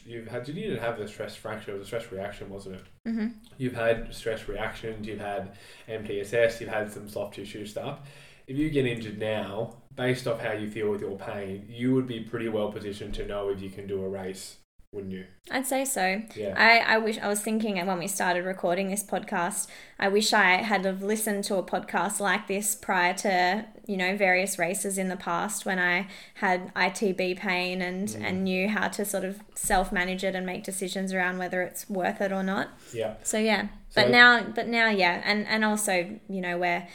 [0.06, 2.84] you've had you didn't have the stress fracture, it was a stress reaction, wasn't it?
[3.08, 3.28] Mm-hmm.
[3.58, 5.56] You've had stress reactions, you've had
[5.88, 7.98] MTSS, you've had some soft tissue stuff.
[8.46, 12.06] If you get injured now, based off how you feel with your pain, you would
[12.06, 14.58] be pretty well positioned to know if you can do a race
[14.92, 15.24] wouldn't you?
[15.50, 16.20] I'd say so.
[16.36, 16.54] Yeah.
[16.56, 19.66] I, I wish I was thinking when we started recording this podcast,
[19.98, 24.14] I wish I had have listened to a podcast like this prior to, you know,
[24.16, 28.22] various races in the past when I had ITB pain and, Mm.
[28.22, 31.88] and knew how to sort of self manage it and make decisions around whether it's
[31.88, 32.68] worth it or not.
[32.92, 33.14] Yeah.
[33.22, 33.68] So yeah.
[33.94, 36.86] But now but now yeah, and, and also, you know, we're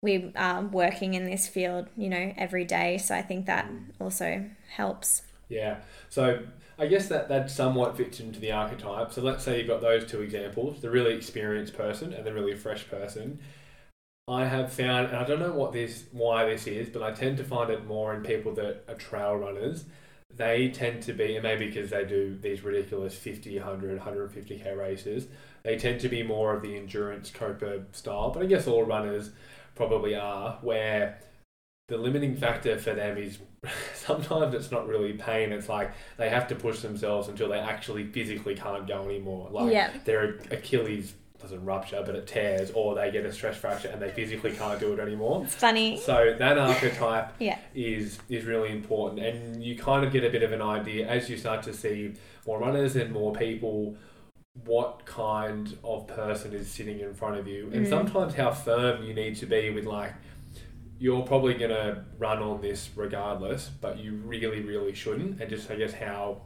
[0.00, 2.96] we are working in this field, you know, every day.
[2.98, 3.90] So I think that Mm.
[4.00, 5.22] also helps.
[5.48, 5.76] Yeah.
[6.08, 6.44] So
[6.78, 9.12] I guess that that somewhat fits into the archetype.
[9.12, 12.54] So let's say you've got those two examples, the really experienced person and the really
[12.54, 13.38] fresh person.
[14.28, 17.38] I have found, and I don't know what this, why this is, but I tend
[17.38, 19.84] to find it more in people that are trail runners.
[20.34, 25.26] They tend to be, and maybe because they do these ridiculous 50, 100, 150k races,
[25.64, 28.30] they tend to be more of the endurance coper style.
[28.30, 29.30] But I guess all runners
[29.74, 31.18] probably are, where
[31.92, 33.38] the limiting factor for them is
[33.94, 35.52] sometimes it's not really pain.
[35.52, 39.50] It's like they have to push themselves until they actually physically can't go anymore.
[39.50, 39.90] Like Yeah.
[40.06, 44.08] their Achilles doesn't rupture, but it tears, or they get a stress fracture and they
[44.10, 45.42] physically can't do it anymore.
[45.44, 45.98] It's funny.
[45.98, 47.58] So that archetype Yeah.
[47.74, 51.28] is is really important, and you kind of get a bit of an idea as
[51.28, 52.14] you start to see
[52.46, 53.96] more runners and more people.
[54.64, 57.88] What kind of person is sitting in front of you, and Mm.
[57.90, 60.12] sometimes how firm you need to be with like
[61.02, 65.74] you're probably gonna run on this regardless, but you really, really shouldn't, and just I
[65.74, 66.42] guess how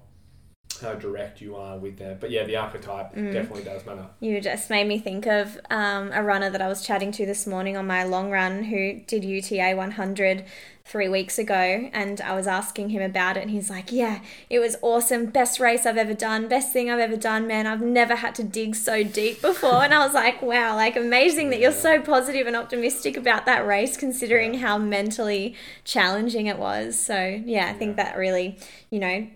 [0.81, 2.19] how direct you are with them.
[2.21, 3.33] But yeah, the archetype Mm.
[3.33, 4.07] definitely does matter.
[4.21, 7.47] You just made me think of um, a runner that I was chatting to this
[7.47, 10.45] morning on my long run who did UTA 100
[10.85, 11.91] three weeks ago.
[11.93, 13.41] And I was asking him about it.
[13.43, 15.27] And he's like, Yeah, it was awesome.
[15.27, 16.47] Best race I've ever done.
[16.47, 17.67] Best thing I've ever done, man.
[17.67, 19.83] I've never had to dig so deep before.
[19.83, 23.67] And I was like, Wow, like amazing that you're so positive and optimistic about that
[23.67, 24.61] race, considering Yeah.
[24.61, 26.97] how mentally challenging it was.
[26.99, 28.57] So, yeah, I think that really,
[28.91, 29.27] you know,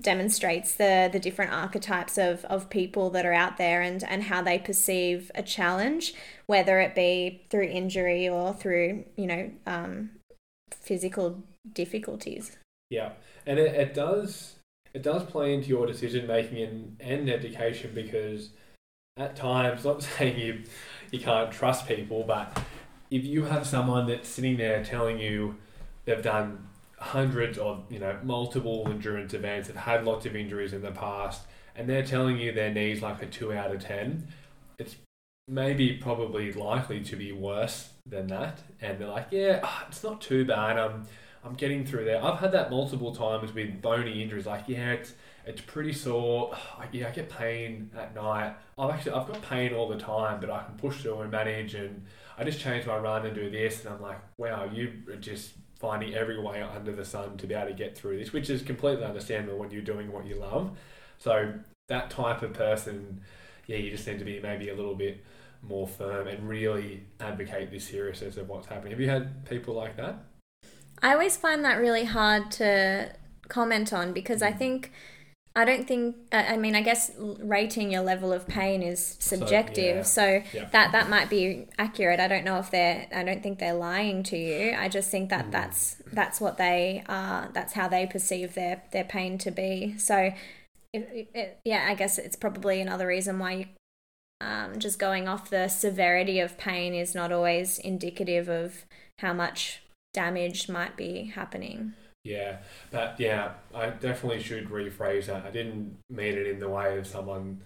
[0.00, 4.42] demonstrates the the different archetypes of of people that are out there and and how
[4.42, 6.14] they perceive a challenge
[6.46, 10.10] whether it be through injury or through you know um
[10.84, 11.42] physical
[11.72, 12.56] difficulties.
[12.90, 13.12] Yeah,
[13.46, 14.56] and it, it does
[14.92, 18.50] it does play into your decision making and, and education because
[19.16, 20.62] at times, not saying you
[21.10, 22.58] you can't trust people, but
[23.10, 25.56] if you have someone that's sitting there telling you
[26.04, 26.66] they've done
[27.04, 31.42] hundreds of you know multiple endurance events, have had lots of injuries in the past,
[31.76, 34.28] and they're telling you their knees like a two out of ten,
[34.78, 34.96] it's
[35.48, 38.60] maybe probably likely to be worse than that.
[38.80, 40.78] And they're like, yeah, ah, it's not too bad.
[40.78, 41.04] Um,
[41.44, 42.22] I'm getting through there.
[42.24, 44.46] I've had that multiple times with bony injuries.
[44.46, 45.12] Like, yeah, it's
[45.46, 46.54] it's pretty sore.
[46.78, 48.54] I- Yeah, I get pain at night.
[48.78, 51.74] I've actually I've got pain all the time, but I can push through and manage.
[51.74, 52.04] And
[52.38, 53.84] I just change my run and do this.
[53.84, 57.68] And I'm like, wow, you just finding every way under the sun to be able
[57.68, 60.76] to get through this, which is completely understandable when you're doing what you love.
[61.18, 61.54] So
[61.88, 63.20] that type of person,
[63.66, 65.24] yeah, you just need to be maybe a little bit
[65.62, 68.92] more firm and really advocate the seriousness of what's happening.
[68.92, 70.16] Have you had people like that?
[71.02, 73.10] i always find that really hard to
[73.48, 74.58] comment on because i mm.
[74.58, 74.92] think
[75.56, 80.02] i don't think i mean i guess rating your level of pain is subjective yeah.
[80.02, 80.68] so, Yeah.
[80.72, 84.22] that that might be accurate i don't know if they're i don't think they're lying
[84.24, 85.52] to you i just think that Mm.
[85.52, 90.32] that's that's what they are that's how they perceive their their pain to be so
[90.92, 93.66] it, it- yeah i guess it's probably another reason why you
[94.40, 98.84] um, just going off the severity of pain is not always indicative of
[99.20, 99.80] how much
[100.12, 102.56] damage might be happening Yeah,
[102.90, 105.44] but yeah, I definitely should rephrase that.
[105.44, 107.60] I didn't mean it in the way of someone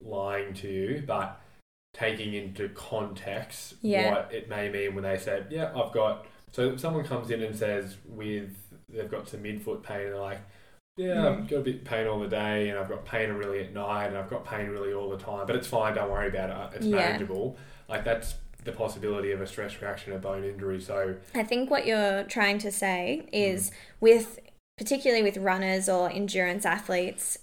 [0.00, 1.40] lying to you, but
[1.94, 4.10] taking into context Yeah.
[4.12, 7.42] what it may mean when they say, "Yeah, I've got." So if someone comes in
[7.42, 8.56] and says with
[8.88, 10.40] they've got some midfoot pain, and they're like,
[10.96, 11.42] "Yeah, Mm.
[11.42, 13.74] I've got a bit of pain all the day, and I've got pain really at
[13.74, 15.94] night, and I've got pain really all the time, but it's fine.
[15.94, 16.76] Don't worry about it.
[16.76, 16.96] It's Yeah.
[16.96, 17.56] manageable."
[17.88, 18.36] Like that's
[18.70, 20.80] the possibility of a stress reaction, a bone injury.
[20.80, 23.28] So I think what you're trying to say Mm.
[23.32, 24.38] is with
[24.76, 27.38] particularly with runners or endurance athletes,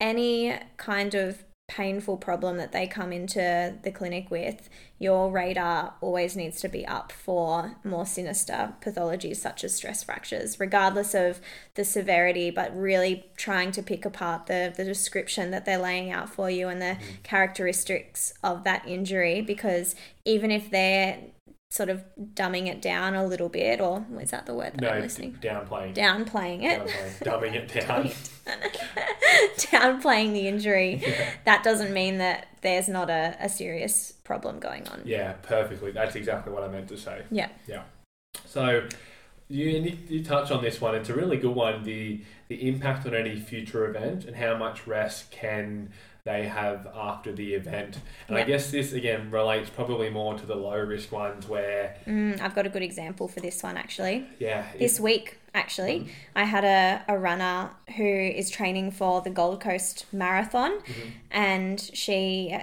[0.00, 6.34] any kind of painful problem that they come into the clinic with, your radar always
[6.34, 11.40] needs to be up for more sinister pathologies such as stress fractures, regardless of
[11.74, 16.30] the severity, but really trying to pick apart the, the description that they're laying out
[16.30, 17.22] for you and the mm.
[17.22, 21.18] characteristics of that injury because even if they're
[21.70, 22.02] sort of
[22.34, 25.36] dumbing it down a little bit, or is that the word that no, I'm listening?
[25.40, 26.80] downplaying, Downplaying it.
[26.80, 28.10] downplaying, dumbing it down.
[29.58, 31.02] Downplaying the injury.
[31.06, 31.30] Yeah.
[31.44, 35.02] That doesn't mean that there's not a, a serious problem going on.
[35.04, 35.90] Yeah, perfectly.
[35.92, 37.22] That's exactly what I meant to say.
[37.30, 37.48] Yeah.
[37.66, 37.82] Yeah.
[38.46, 38.86] So
[39.48, 40.94] you you, you touch on this one.
[40.94, 41.84] It's a really good one.
[41.84, 45.90] The the impact on any future event and how much rest can
[46.28, 47.98] they have after the event.
[48.28, 52.38] And I guess this again relates probably more to the low risk ones where Mm,
[52.40, 54.26] I've got a good example for this one actually.
[54.38, 58.04] yeah, This week, actually, I had a, a runner who
[58.40, 61.10] is training for the Gold Coast Marathon, Mhm.
[61.30, 62.56] and she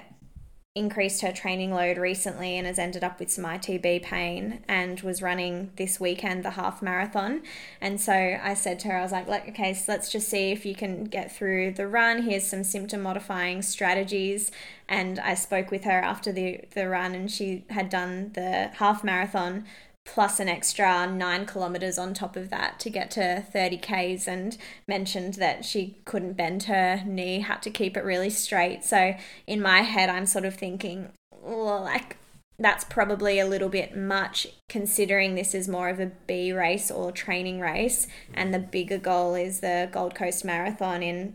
[0.76, 5.22] increased her training load recently and has ended up with some ITB pain and was
[5.22, 7.42] running this weekend the half marathon.
[7.80, 10.66] And so I said to her, I was like, okay, so let's just see if
[10.66, 12.22] you can get through the run.
[12.24, 14.50] Here's some symptom modifying strategies.
[14.86, 19.02] And I spoke with her after the, the run, and she had done the half
[19.02, 19.64] marathon
[20.06, 24.56] plus an extra nine kilometers on top of that to get to 30 Ks and
[24.88, 28.84] mentioned that she couldn't bend her knee, had to keep it really straight.
[28.84, 29.14] So
[29.46, 31.10] in my head, I'm sort of thinking,
[31.42, 32.16] well, like,
[32.58, 37.12] that's probably a little bit much considering this is more of a B race or
[37.12, 41.34] training race, and the bigger goal is the Gold Coast Marathon in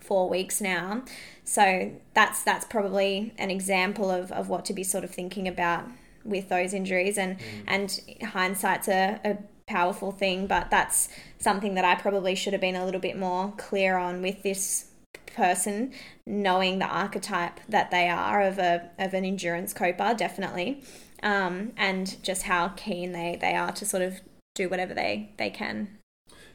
[0.00, 1.02] four weeks now.
[1.44, 5.86] So that's that's probably an example of, of what to be sort of thinking about
[6.26, 11.08] with those injuries and and hindsight's a, a powerful thing but that's
[11.38, 14.86] something that I probably should have been a little bit more clear on with this
[15.34, 15.92] person
[16.26, 20.82] knowing the archetype that they are of a of an endurance coper definitely
[21.22, 24.20] um, and just how keen they they are to sort of
[24.54, 25.98] do whatever they they can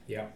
[0.08, 0.28] Yeah.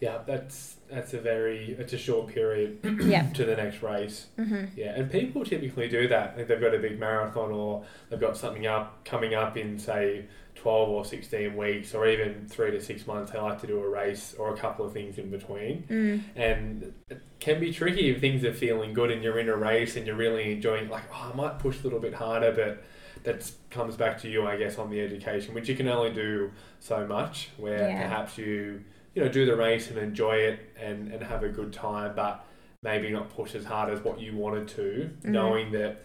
[0.00, 3.28] Yeah, that's that's a very it's a short period Yeah.
[3.34, 4.26] to the next race.
[4.36, 6.34] hmm Yeah, and people typically do that.
[6.38, 10.24] If they've got a big marathon or they've got something up coming up in say
[10.54, 13.88] twelve or sixteen weeks or even three to six months, they like to do a
[13.88, 15.84] race or a couple of things in between.
[15.88, 16.20] mm.
[16.34, 19.94] And it can be tricky if things are feeling good and you're in a race
[19.96, 22.82] and you're really enjoying like, oh I might push a little bit harder but
[23.24, 26.52] that comes back to you, I guess, on the education, which you can only do
[26.78, 27.50] so much.
[27.56, 28.02] Where Yeah.
[28.02, 31.72] perhaps you, you know, do the race and enjoy it and, and have a good
[31.72, 32.44] time, but
[32.82, 35.24] maybe not push as hard as what you wanted to, Mhm.
[35.30, 36.02] knowing that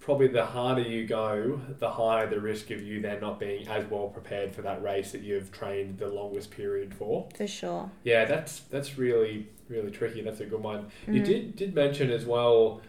[0.00, 3.84] probably the harder you go, the higher the risk of you then not being as
[3.90, 7.28] well prepared for that race that you've trained the longest period for.
[7.36, 10.22] for sure Yeah, that's that's really really tricky.
[10.22, 10.86] That's a good one.
[11.06, 11.24] You Mm.
[11.26, 12.80] did did mention as well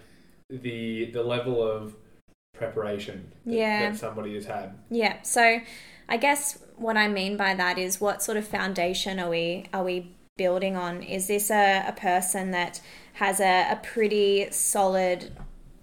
[0.49, 1.93] the the level of
[2.53, 3.89] preparation that, Yeah.
[3.89, 4.77] that somebody has had.
[4.89, 5.21] Yeah.
[5.23, 5.59] So
[6.09, 9.83] I guess what I mean by that is what sort of foundation are we are
[9.83, 11.03] we building on?
[11.03, 12.81] Is this a, a person that
[13.13, 15.31] has a, a pretty solid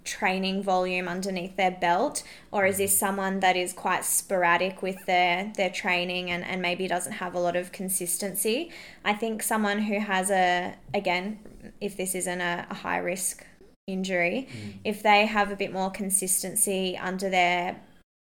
[0.02, 5.52] training volume underneath their belt or is this someone that is quite sporadic with their
[5.56, 8.70] their training and, and maybe doesn't have a lot of consistency
[9.04, 11.40] i think someone who has a again
[11.80, 13.44] if this isn't a, a high risk
[13.88, 14.74] injury mm.
[14.84, 17.76] if they have a bit more consistency under their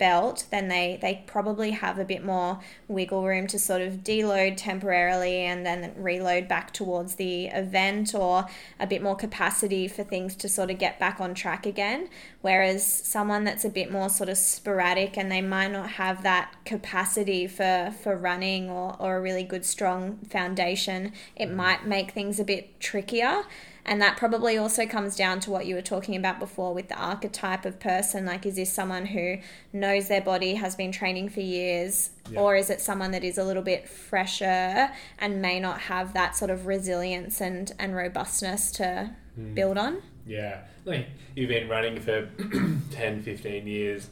[0.00, 2.58] belt, then they, they probably have a bit more
[2.88, 8.46] wiggle room to sort of deload temporarily and then reload back towards the event or
[8.80, 12.08] a bit more capacity for things to sort of get back on track again.
[12.40, 16.54] Whereas someone that's a bit more sort of sporadic and they might not have that
[16.64, 21.54] capacity for, for running or, or a really good strong foundation, it mm.
[21.54, 23.42] might make things a bit trickier.
[23.84, 26.96] And that probably also comes down to what you were talking about before with the
[26.96, 28.26] archetype of person.
[28.26, 29.38] Like, is this someone who
[29.72, 32.40] knows their body, has been training for years, Yeah.
[32.40, 36.36] or is it someone that is a little bit fresher and may not have that
[36.36, 39.54] sort of resilience and, and robustness to hmm.
[39.54, 40.02] build on?
[40.26, 42.28] Yeah, like you've been running for
[42.90, 44.10] 10, 15 years.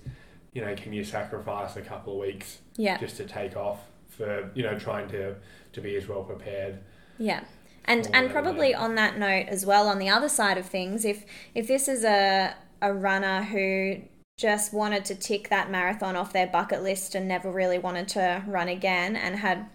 [0.52, 4.50] You know, can you sacrifice a couple of weeks Yeah, just to take off for
[4.54, 5.36] you know trying to
[5.74, 6.78] to be as well prepared?
[7.18, 7.44] yeah.
[7.88, 11.04] And Or and probably on that note as well, on the other side of things,
[11.04, 11.24] if
[11.54, 14.02] if this is a a runner who
[14.38, 18.44] just wanted to tick that marathon off their bucket list and never really wanted to
[18.46, 19.68] run again and had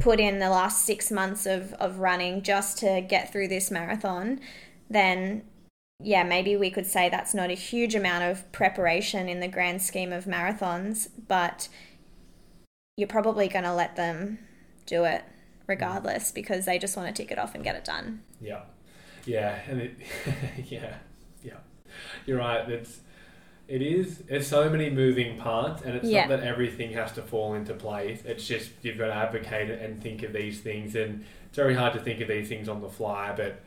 [0.00, 4.40] put in the last six months of, of running just to get through this marathon,
[4.88, 5.42] then
[6.02, 9.80] yeah, maybe we could say that's not a huge amount of preparation in the grand
[9.80, 11.68] scheme of marathons, but
[12.96, 14.38] you're probably going to let them
[14.86, 15.22] do it
[15.70, 18.20] regardless because they just want to tick it off and get it done.
[18.40, 18.60] Yeah,
[19.24, 19.94] yeah, and it,
[20.68, 20.94] yeah,
[21.42, 21.54] yeah.
[22.26, 22.68] You're right.
[22.68, 23.00] It's
[23.68, 24.18] it is.
[24.28, 26.26] There's so many moving parts, and it's Yeah.
[26.26, 28.22] not that everything has to fall into place.
[28.26, 31.74] It's just you've got to advocate it and think of these things, and it's very
[31.74, 33.32] hard to think of these things on the fly.
[33.34, 33.60] But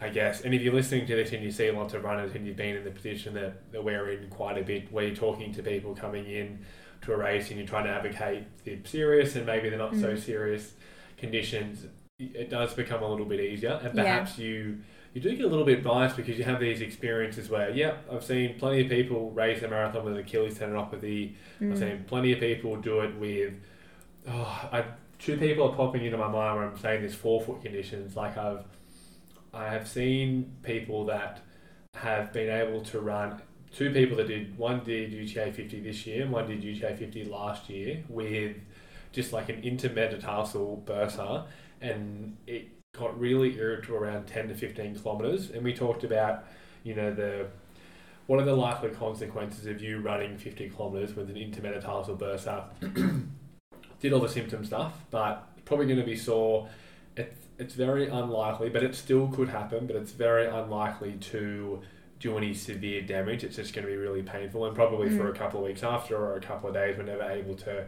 [0.00, 2.46] I guess, and if you're listening to this and you see lots of runners and
[2.46, 5.52] you've been in the position that, that we're in quite a bit, where you're talking
[5.54, 6.58] to people coming in
[7.02, 10.08] to a race and you're trying to advocate the serious and maybe they're not so
[10.14, 10.18] Mm.
[10.18, 10.72] serious
[11.16, 11.86] conditions,
[12.18, 14.02] it does become a little bit easier, and Yeah.
[14.02, 14.78] perhaps you
[15.14, 18.22] you do get a little bit biased because you have these experiences where, yeah, I've
[18.22, 21.32] seen plenty of people race a marathon with an Achilles tendinopathy.
[21.58, 21.78] I've Mm.
[21.78, 23.54] seen plenty of people do it with,
[24.28, 24.84] oh, I,
[25.18, 28.14] two people are popping into my mind when I'm saying this forefoot conditions.
[28.14, 28.64] Like I've,
[29.54, 31.40] I have seen people that
[31.94, 33.40] have been able to run.
[33.72, 37.24] Two people that did one did UTA 50 this year and one did UTA 50
[37.24, 38.54] last year with
[39.16, 41.46] just like an intermetatarsal bursa,
[41.80, 45.50] and it got really irritable around 10 to 15 kilometers.
[45.50, 46.44] And we talked about,
[46.84, 47.46] you know, the
[48.26, 52.64] what are the likely consequences of you running 50 kilometers with an intermetatarsal bursa?
[54.00, 56.68] Did all the symptom stuff, but probably going to be sore.
[57.16, 61.80] It's, it's very unlikely, but it still could happen, but it's very unlikely to
[62.20, 63.44] do any severe damage.
[63.44, 65.34] It's just going to be really painful, and probably for Mm.
[65.34, 67.86] a couple of weeks after or a couple of days, we're never able to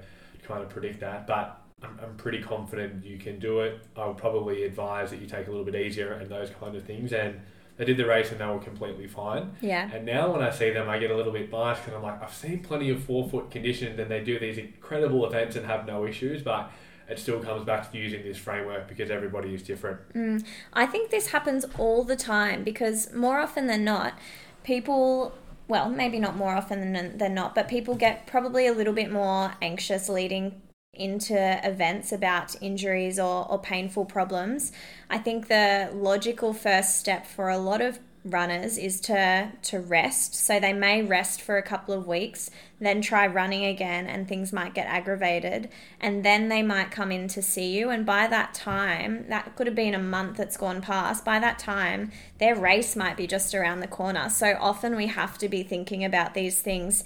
[0.48, 1.26] kind of predict that.
[1.26, 3.80] But I'm, I'm pretty confident you can do it.
[3.96, 6.84] I would probably advise that you take a little bit easier and those kind of
[6.84, 7.12] things.
[7.12, 7.40] And
[7.76, 9.52] they did the race and they were completely fine.
[9.60, 9.88] Yeah.
[9.92, 12.20] And now when I see them, I get a little bit biased because I'm like,
[12.20, 16.04] I've seen plenty of forefoot conditions and they do these incredible events and have no
[16.04, 16.72] issues, but
[17.08, 20.00] it still comes back to using this framework because everybody is different.
[20.12, 20.44] Mm.
[20.72, 24.18] I think this happens all the time because more often than not,
[24.64, 25.32] people,
[25.68, 29.12] well, maybe not more often than, than not, but people get probably a little bit
[29.12, 30.62] more anxious leading
[30.94, 34.72] into events about injuries or, or painful problems.
[35.10, 40.34] I think the logical first step for a lot of runners is to to rest.
[40.34, 42.50] So they may rest for a couple of weeks
[42.80, 45.68] then try running again and things might get aggravated
[46.00, 47.90] and then they might come in to see you.
[47.90, 51.58] And by that time that could have been a month that's gone past by that
[51.58, 54.28] time their race might be just around the corner.
[54.28, 57.04] So often we have to be thinking about these things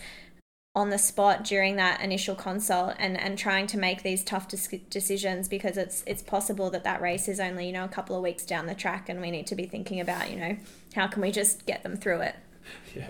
[0.75, 4.49] on the spot during that initial consult and, and trying to make these tough
[4.89, 8.23] decisions because it's it's possible that that race is only you know a couple of
[8.23, 10.57] weeks down the track and we need to be thinking about you know
[10.95, 12.37] how can we just get them through it
[12.95, 13.09] Yeah.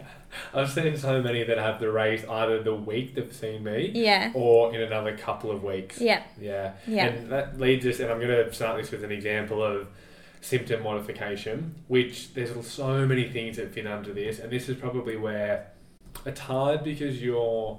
[0.54, 4.30] I've seen so many that have the race either the week they've seen me yeah
[4.34, 6.00] or in another couple of weeks.
[6.00, 6.72] yeah Yeah.
[6.86, 7.06] Yeah.
[7.06, 9.88] And that leads us, and I'm going to start this with an example of
[10.40, 15.16] symptom modification, which there's so many things that fit under this, and this is probably
[15.16, 15.68] where
[16.24, 17.78] it's hard because you're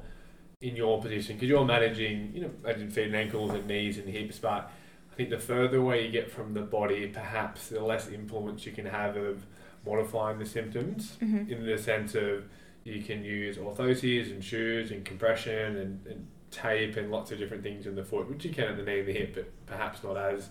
[0.61, 4.07] in your position, because you're managing, you know, imagine feet and ankles and knees and
[4.07, 4.71] hips, but
[5.11, 8.71] I think the further away you get from the body, perhaps the less influence you
[8.71, 9.45] can have of
[9.85, 12.45] modifying the symptoms hmm in the sense of
[12.83, 17.63] you can use orthoses and shoes and compression and, and tape and lots of different
[17.63, 20.03] things in the foot, which you can at the knee and the hip, but perhaps
[20.03, 20.49] not as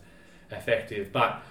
[0.51, 1.13] effective.
[1.13, 1.43] But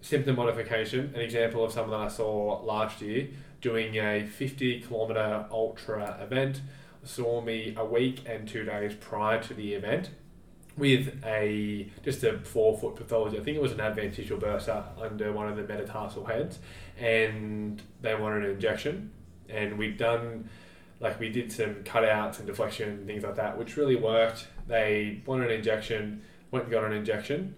[0.00, 3.28] symptom modification, an example of someone that I saw last year
[3.60, 6.60] doing a 50 kilometer ultra event,
[7.02, 10.10] saw me a week and two days prior to the event
[10.76, 13.38] with a just a forefoot pathology.
[13.38, 16.58] I think it was an adventitial bursa under one of the metatarsal heads,
[17.00, 19.10] and they wanted an injection.
[19.48, 20.48] And we'd done
[21.00, 24.46] like we did some cutouts and deflection and things like that, which really worked.
[24.68, 27.56] They wanted an injection, went and got an injection.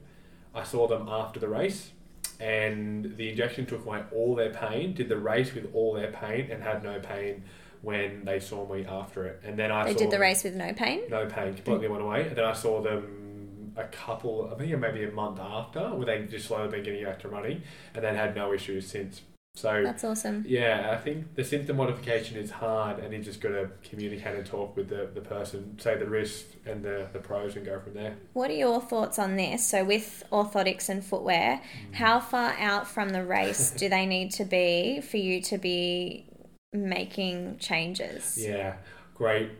[0.55, 1.91] I saw them after the race,
[2.39, 4.95] and the injection took away all their pain.
[4.95, 7.43] Did the race with all their pain and had no pain
[7.83, 9.41] when they saw me after it.
[9.45, 12.03] And then I they did the them- race with no pain no pain, completely went
[12.03, 12.29] away.
[12.29, 16.23] And then I saw them a couple, I think maybe a month after, where they
[16.27, 17.63] just slowly been getting back to running,
[17.95, 19.23] and then had no issues since.
[19.55, 23.51] So that's awesome yeah, I think the symptom modification is hard, and you just got
[23.51, 27.55] to communicate and talk with the, the person, say the risks and the, the pros,
[27.55, 28.17] and go from there.
[28.33, 31.61] what are your thoughts on this so with orthotics and footwear
[31.93, 36.27] how far out from the race do they need to be for you to be
[36.73, 38.77] making changes Yeah,
[39.15, 39.51] great.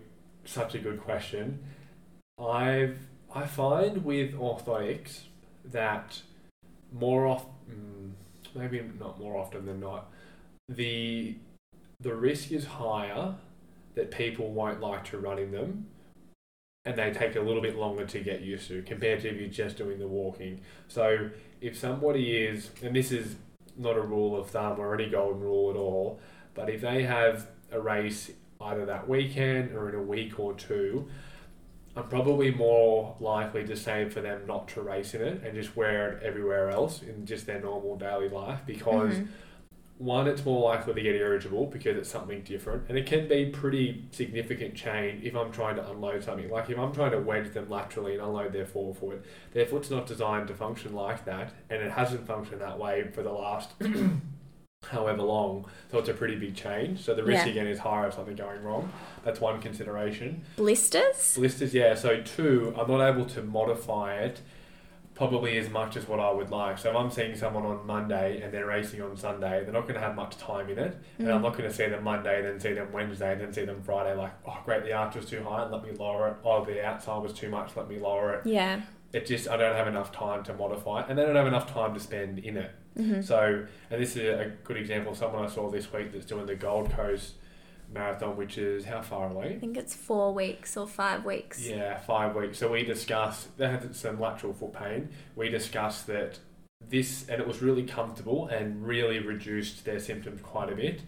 [0.45, 1.63] Such a good question.
[2.39, 2.99] I've
[3.35, 5.21] I find with orthotics
[5.67, 6.23] that
[6.93, 8.13] more off mm,
[8.55, 10.11] maybe not more often than not,
[10.69, 11.37] the
[12.01, 13.35] the risk is higher
[13.95, 15.87] that people won't like to run in them
[16.85, 19.49] and they take a little bit longer to get used to compared to if you're
[19.49, 20.61] just doing the walking.
[20.89, 21.31] So
[21.61, 23.37] if somebody is, and this is
[23.77, 26.19] not a rule of thumb or any golden rule at all,
[26.55, 31.09] but if they have a race either that weekend or in a week or two,
[31.97, 35.77] I'm probably more likely to say for them not to race in it and just
[35.77, 39.29] wear it everywhere else in just their normal daily life because Mhm.
[39.99, 43.47] one, it's more likely to get irritable because it's something different, and it can be
[43.47, 46.49] pretty significant change if I'm trying to unload something.
[46.51, 50.07] Like if I'm trying to wedge them laterally and unload their forefoot, their foot's not
[50.07, 53.75] designed to function like that, and it hasn't functioned that way for the last
[54.91, 55.67] however long.
[55.91, 57.01] So it's a pretty big change.
[57.01, 57.53] So the risk Yeah.
[57.53, 58.93] again is higher of something going wrong.
[59.25, 60.43] That's one consideration.
[60.57, 61.35] Blisters?
[61.37, 61.95] Blisters, yeah.
[61.95, 64.41] So two, I'm not able to modify it
[65.15, 66.79] probably as much as what I would like.
[66.79, 69.95] So if I'm seeing someone on Monday and they're racing on Sunday, they're not going
[69.95, 71.43] to have much time in it, and I'm Mm.
[71.45, 74.15] not going to see them Monday, then see them Wednesday, then see them Friday.
[74.15, 76.37] Like, oh great, the arch was too high, let me lower it.
[76.45, 78.47] Oh, the outside was too much, let me lower it.
[78.47, 78.81] Yeah.
[79.13, 81.47] It just I don't have enough time to modify it, and then I don't have
[81.47, 82.71] enough time to spend in it.
[82.97, 85.13] Hmm So, and this is a good example.
[85.13, 87.35] of Someone I saw this week that's doing the Gold Coast
[87.93, 89.55] Marathon, which is how far away?
[89.57, 91.67] I think it's four weeks or five weeks.
[91.67, 92.59] Yeah, five weeks.
[92.59, 95.11] So we discussed they had some lateral foot pain.
[95.37, 96.39] We discussed that
[96.89, 101.03] this, and it was really comfortable and really reduced their symptoms quite a bit.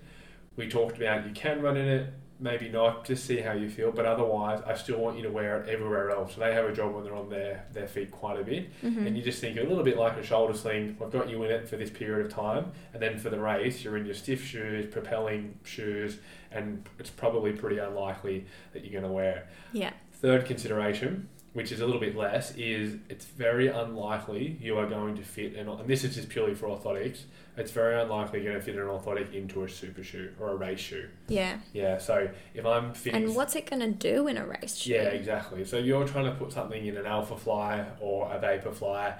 [0.56, 2.12] We talked about you can run in it,
[2.44, 3.90] maybe not, just see how you feel.
[3.90, 6.34] But otherwise, I still want you to wear it everywhere else.
[6.34, 9.06] So they have a job when they're on their, their feet quite a bit, hmm
[9.06, 10.96] and you just think a little bit like a shoulder sling.
[11.02, 13.82] I've got you in it for this period of time, and then for the race,
[13.82, 16.18] you're in your stiff shoes, propelling shoes,
[16.52, 19.46] and it's probably pretty unlikely that you're going to wear it.
[19.72, 19.92] Yeah.
[20.12, 25.16] Third consideration, which is a little bit less, is it's very unlikely you are going
[25.16, 27.20] to fit an, and this is just purely for orthotics.
[27.56, 30.56] It's very unlikely you're going to fit an orthotic into a super shoe or a
[30.56, 31.08] race shoe.
[31.28, 31.58] Yeah.
[31.72, 34.94] Yeah, so if I'm fitting, And what's it going to do in a race shoe?
[34.94, 35.64] yeah, exactly.
[35.64, 39.14] So you're trying to put something in an Alphafly or a Vaporfly.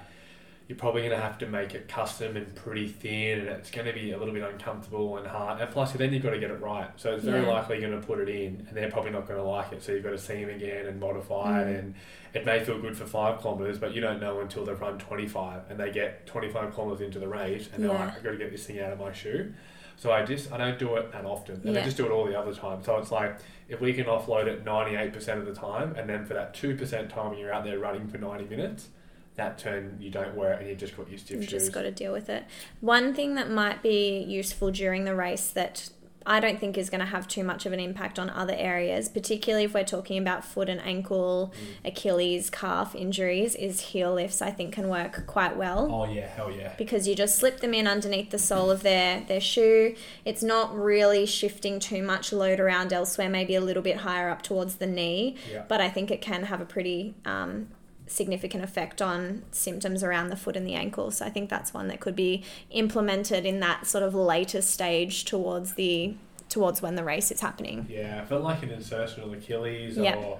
[0.67, 3.85] You're probably going to have to make it custom and pretty thin, and it's going
[3.85, 5.61] to be a little bit uncomfortable and hard.
[5.61, 6.89] And plus, then you've got to get it right.
[6.95, 7.51] So it's very Yeah.
[7.51, 9.83] likely you're going to put it in, and they're probably not going to like it.
[9.83, 11.65] So you've got to see them again and modify it.
[11.67, 11.79] Mm.
[11.79, 11.95] And
[12.33, 15.61] it may feel good for five kilometers, but you don't know until they've run 25
[15.69, 17.99] and they get 25 kilometers into the race, and they're Yeah.
[18.05, 19.53] like, I've got to get this thing out of my shoe.
[19.97, 22.25] So I just I don't do it that often, and I just do it all
[22.25, 22.83] the other time.
[22.83, 23.37] So it's like
[23.69, 27.29] if we can offload it 98% of the time, and then for that 2% time
[27.29, 28.89] when you're out there running for 90 minutes,
[29.35, 31.61] that turn you don't wear it and you just got used to your You've shoes.
[31.63, 32.45] just got to deal with it.
[32.81, 35.89] One thing that might be useful during the race that
[36.27, 39.07] I don't think is going to have too much of an impact on other areas,
[39.09, 41.89] particularly if we're talking about foot and ankle, Mm.
[41.89, 44.41] Achilles, calf injuries, is heel lifts.
[44.41, 45.87] I think can work quite well.
[45.93, 46.73] Oh yeah, hell yeah.
[46.79, 49.95] because you just slip them in underneath the sole of their their shoe.
[50.25, 54.41] It's not really shifting too much load around elsewhere, maybe a little bit higher up
[54.41, 55.65] towards the knee, Yeah.
[55.67, 57.67] but I think it can have a pretty um,
[58.07, 61.09] significant effect on symptoms around the foot and the ankle.
[61.11, 65.25] So I think that's one that could be implemented in that sort of later stage
[65.25, 66.15] towards the
[66.47, 67.87] towards when the race is happening.
[67.89, 70.15] Yeah, I felt like an insertional Achilles Yeah.
[70.15, 70.39] or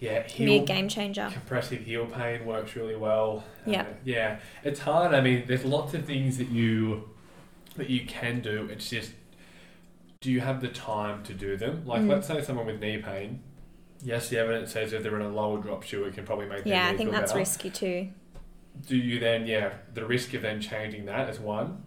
[0.00, 1.30] yeah, Can be a heel game changer.
[1.32, 3.44] compressive heel pain works really well.
[3.64, 3.82] Yeah.
[3.82, 5.14] Uh, yeah, it's hard.
[5.14, 7.08] I mean, there's lots of things that you
[7.76, 8.68] that you can do.
[8.70, 9.12] It's just
[10.20, 11.82] do you have the time to do them?
[11.86, 12.08] Like, Mm.
[12.08, 13.42] let's say someone with knee pain.
[14.04, 16.62] Yes, the evidence says if they're in a lower drop shoe, it can probably make
[16.64, 17.38] their Yeah, I think that's better.
[17.40, 18.08] risky too.
[18.86, 21.84] do you then yeah the risk of then changing that is one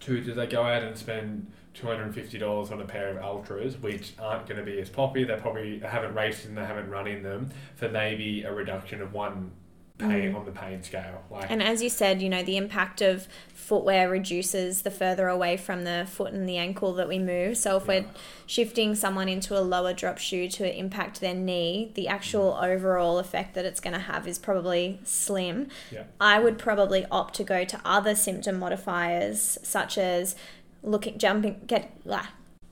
[0.00, 4.46] two do they go out and spend $250 on a pair of ultras which aren't
[4.46, 7.50] going to be as popular they probably haven't raced and they haven't run in them
[7.74, 9.50] for maybe a reduction of one
[9.98, 10.36] pain Mm.
[10.36, 14.08] on the pain scale like And as you said, you know, the impact of footwear
[14.10, 17.56] reduces the further away from the foot and the ankle that we move.
[17.56, 17.88] So if Yeah.
[18.00, 18.04] we're
[18.46, 23.54] shifting someone into a lower drop shoe to impact their knee, the actual overall effect
[23.54, 25.68] that it's going to have is probably slim.
[25.90, 26.04] Yeah.
[26.20, 30.36] I would probably opt to go to other symptom modifiers such as
[30.82, 32.26] looking jumping get blah,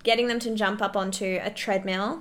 [0.05, 2.21] getting them to jump up onto a treadmill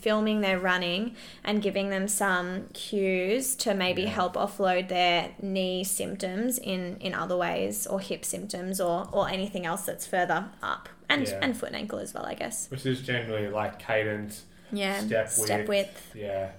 [0.00, 4.08] filming their running and giving them some cues to maybe Yeah.
[4.08, 9.66] help offload their knee symptoms in in other ways or hip symptoms or or anything
[9.66, 11.38] else that's further up and Yeah.
[11.42, 15.28] and foot and ankle as well i guess which is generally like cadence yeah Step
[15.28, 15.68] step width.
[15.68, 16.50] width yeah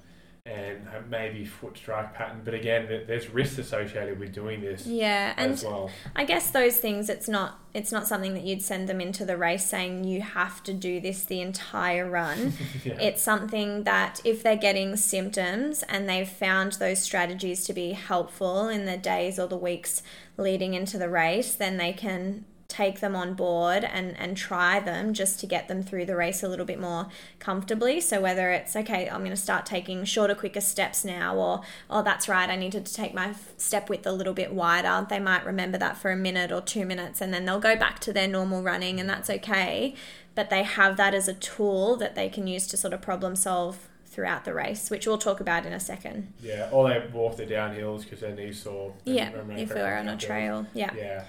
[0.45, 2.41] and maybe foot strike pattern.
[2.43, 5.91] But again, there's risks associated with doing this Yeah, and as well.
[6.15, 9.37] I guess those things it's not it's not something that you'd send them into the
[9.37, 12.53] race saying you have to do this the entire run.
[12.83, 12.99] Yeah.
[12.99, 18.67] It's something that if they're getting symptoms and they've found those strategies to be helpful
[18.69, 20.01] in the days or the weeks
[20.37, 25.13] leading into the race, then they can take them on board and, and try them
[25.13, 27.07] just to get them through the race a little bit more
[27.37, 27.99] comfortably.
[27.99, 32.01] So whether it's okay, I'm going to start taking shorter, quicker steps now, or oh,
[32.01, 35.05] that's right, I needed to take my step width a little bit wider.
[35.09, 37.99] They might remember that for a minute or two minutes, and then they'll go back
[37.99, 39.93] to their normal running, and that's okay.
[40.33, 43.35] But they have that as a tool that they can use to sort of problem
[43.35, 46.31] solve throughout the race, which we'll talk about in a second.
[46.41, 48.93] Yeah, or they walk the downhills because their knees sore.
[49.03, 50.67] Yeah, if we're on a trail.
[50.73, 50.93] Yeah.
[50.95, 51.23] Yeah,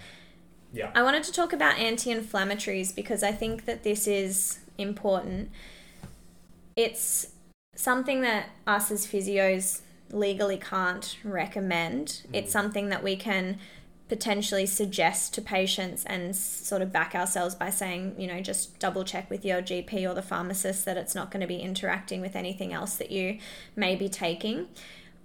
[0.73, 5.51] yeah, I wanted to talk about anti inflammatories because I think that this is important.
[6.77, 7.29] It's
[7.75, 12.23] something that us as physios legally can't recommend.
[12.33, 12.53] It's mm.
[12.53, 13.59] something that we can
[14.09, 19.05] potentially suggest to patients and sort of back ourselves by saying, you know, just double
[19.05, 22.37] check with your GP or the pharmacist that it's not going to be interacting with
[22.37, 23.39] anything else that you
[23.75, 24.69] may be taking.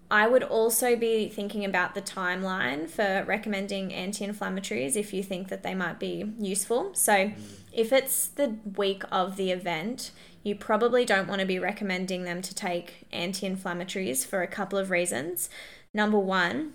[0.10, 5.50] I would also be thinking about the timeline for recommending anti inflammatories if you think
[5.50, 6.94] that they might be useful.
[6.94, 7.34] So, mm.
[7.74, 10.12] if it's the week of the event,
[10.44, 14.80] you probably don't want to be recommending them to take anti inflammatories for a couple
[14.80, 15.50] of reasons.
[15.94, 16.74] Number one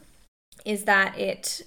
[0.66, 1.62] is that it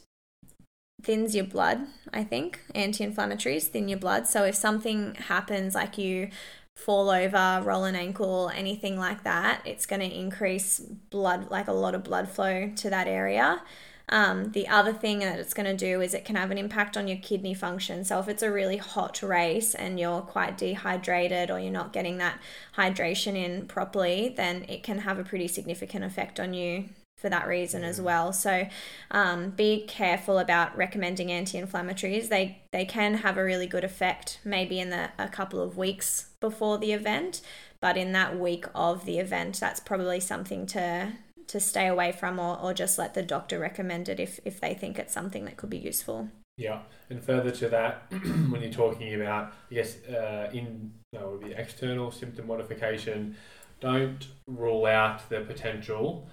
[1.02, 2.60] thins your blood, I think.
[2.76, 4.28] Anti inflammatories thin your blood.
[4.28, 6.30] So, if something happens, like you
[6.76, 11.74] fall over, roll an ankle, anything like that, it's going to increase blood, like a
[11.74, 13.62] lot of blood flow to that area.
[14.08, 16.96] Um, the other thing that it's going to do is it can have an impact
[16.96, 18.04] on your kidney function.
[18.06, 22.20] So, if it's a really hot race and you're quite dehydrated or you're not getting
[22.20, 22.40] that
[22.78, 27.48] hydration in properly, then it can have a pretty significant effect on you for that
[27.48, 28.34] reason as well.
[28.34, 28.68] So
[29.12, 32.30] um, be careful about recommending anti-inflammatories.
[32.30, 36.30] They they can have a really good effect maybe in the a couple of weeks
[36.40, 37.42] before the event,
[37.80, 41.14] but in that week of the event, that's probably something to
[41.48, 44.74] to stay away from or, or just let the doctor recommend it if, if they
[44.74, 46.30] think it's something that could be useful.
[46.58, 46.80] yeah.
[47.10, 48.06] And further to that,
[48.50, 53.36] when you're talking about, yes, uh, in that would be external symptom modification,
[53.80, 56.28] don't rule out the potential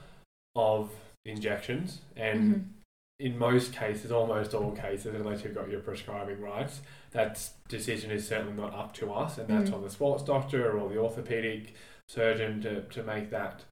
[0.55, 0.91] of
[1.25, 2.01] injections.
[2.17, 2.65] And Mhm.
[3.21, 6.83] in most cases, almost all cases, unless you've got your prescribing rights,
[7.13, 9.75] that decision is certainly not up to us, and that's Mhm.
[9.77, 11.75] on the sports doctor or the orthopedic
[12.09, 13.65] surgeon to, to make that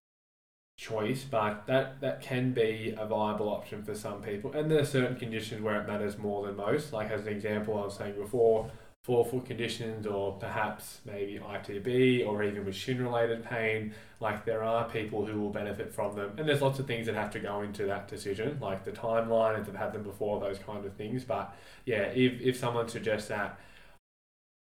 [0.78, 1.24] choice.
[1.24, 5.16] But that, that can be a viable option for some people, and there are certain
[5.16, 6.92] conditions where it matters more than most.
[6.92, 8.70] Like as an example, I was saying before,
[9.04, 13.94] forefoot conditions, or perhaps maybe ITB, or even with shin-related pain.
[14.20, 17.14] Like there are people who will benefit from them, and there's lots of things that
[17.14, 20.58] have to go into that decision, like the timeline, if they've had them before, those
[20.58, 21.24] kind of things.
[21.24, 21.54] But
[21.86, 23.58] yeah, if if someone suggests that,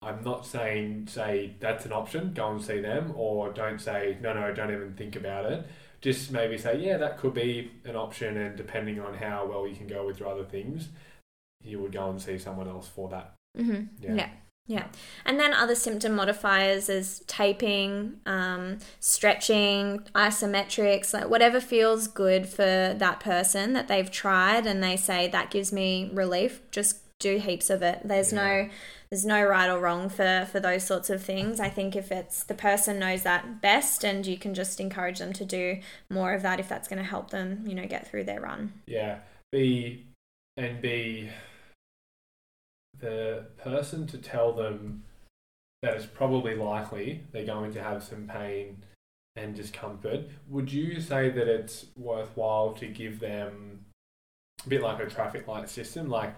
[0.02, 4.34] I'm not saying say that's an option, go and see them, or don't say no,
[4.34, 5.66] no, don't even think about it.
[6.02, 9.76] Just maybe say yeah, that could be an option, and depending on how well you
[9.76, 10.90] can go with your other things,
[11.64, 13.37] you would go and see someone else for that.
[13.58, 13.82] Mm-hmm.
[14.02, 14.14] Yeah.
[14.14, 14.30] yeah.
[14.70, 14.88] Yeah.
[15.26, 22.94] And then other symptom modifiers is taping, um, stretching, isometrics, like whatever feels good for
[22.98, 27.70] that person that they've tried and they say that gives me relief, just do heaps
[27.70, 28.02] of it.
[28.04, 28.64] There's Yeah.
[28.64, 28.70] no
[29.10, 31.62] there's no right or wrong for for those sorts of things.
[31.62, 35.32] I think if it's the person knows that best and you can just encourage them
[35.32, 35.80] to do
[36.10, 38.74] more of that if that's going to help them, you know, get through their run.
[38.86, 39.20] Yeah,
[39.54, 40.06] be
[40.58, 41.30] and be
[43.00, 45.04] the person to tell them
[45.84, 48.84] that it's probably likely they're going to have some pain
[49.36, 50.22] and discomfort.
[50.50, 53.86] Would you say that it's worthwhile to give them
[54.66, 56.10] a bit like a traffic light system?
[56.10, 56.34] Like,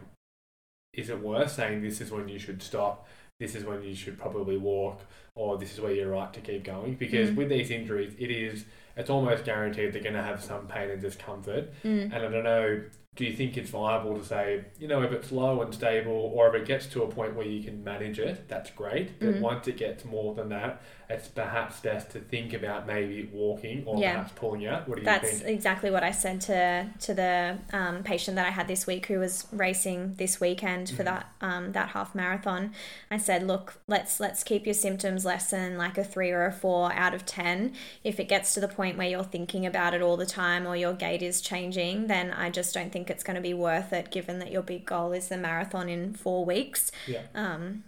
[0.94, 3.08] is it worth saying this is when you should stop?
[3.40, 5.00] This is when you should probably walk,
[5.36, 6.96] or this is where you're right to keep going.
[6.96, 7.36] Because Mm.
[7.38, 8.66] with these injuries, it is
[8.98, 11.72] it's almost guaranteed they're going to have some pain and discomfort.
[11.86, 12.04] Mm.
[12.06, 12.84] And I don't know,
[13.20, 16.48] do you think it's viable to say, you know, if it's low and stable, or
[16.56, 19.20] if it gets to a point where you can manage it, that's great.
[19.20, 19.42] But Mhm.
[19.42, 20.82] once it gets more than that,
[21.12, 24.12] it's perhaps best to think about maybe walking or Yeah.
[24.14, 24.88] perhaps pulling out.
[24.88, 25.50] What do you That's think?
[25.50, 29.18] exactly what I said to to the um, patient that I had this week who
[29.20, 31.06] was racing this weekend for Mhm.
[31.06, 32.74] that um, that half marathon.
[33.10, 36.52] I said, look, let's let's keep your symptoms less than like a three or a
[36.52, 37.74] four out of ten.
[38.04, 40.76] If it gets to the point where you're thinking about it all the time or
[40.76, 44.12] your gait is changing, then I just don't think it's going to be worth it.
[44.12, 46.92] Given that your big goal is the marathon in four weeks.
[47.08, 47.24] Yeah.
[47.34, 47.84] Um,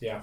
[0.00, 0.22] Yeah.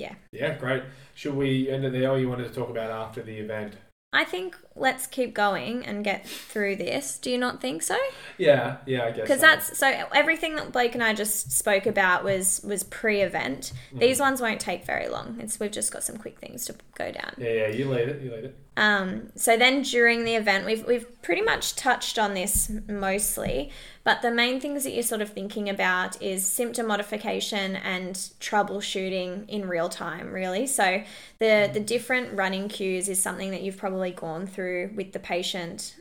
[0.00, 0.14] Yeah.
[0.32, 0.82] Yeah, great.
[1.14, 3.74] Should we end it there, or you wanted to talk about after the event?
[4.12, 7.18] I think let's keep going and get through this.
[7.18, 7.96] Do you not think so?
[8.38, 9.20] Yeah, yeah, I guess.
[9.20, 9.46] Because so.
[9.46, 13.72] that's so everything that Blake and I just spoke about was was pre-event.
[13.94, 14.00] Mm.
[14.00, 15.38] These ones won't take very long.
[15.38, 17.34] It's we've just got some quick things to go down.
[17.36, 18.58] Yeah, yeah, you lead it, you lead it.
[18.76, 23.70] Um, so then during the event, we've we've pretty much touched on this mostly,
[24.04, 29.48] but the main things that you're sort of thinking about is symptom modification and troubleshooting
[29.48, 30.66] in real time, really.
[30.66, 31.02] So
[31.38, 35.96] the the different running cues is something that you've probably gone through with the patient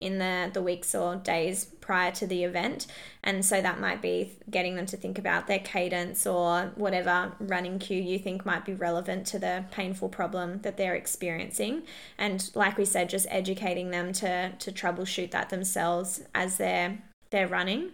[0.00, 2.86] in the the weeks or days prior to the event.
[3.22, 7.78] And so that might be getting them to think about their cadence or whatever running
[7.78, 11.82] cue you think might be relevant to the painful problem that they're experiencing.
[12.18, 16.98] And like we said just educating them to to troubleshoot that themselves as they're
[17.30, 17.90] they're running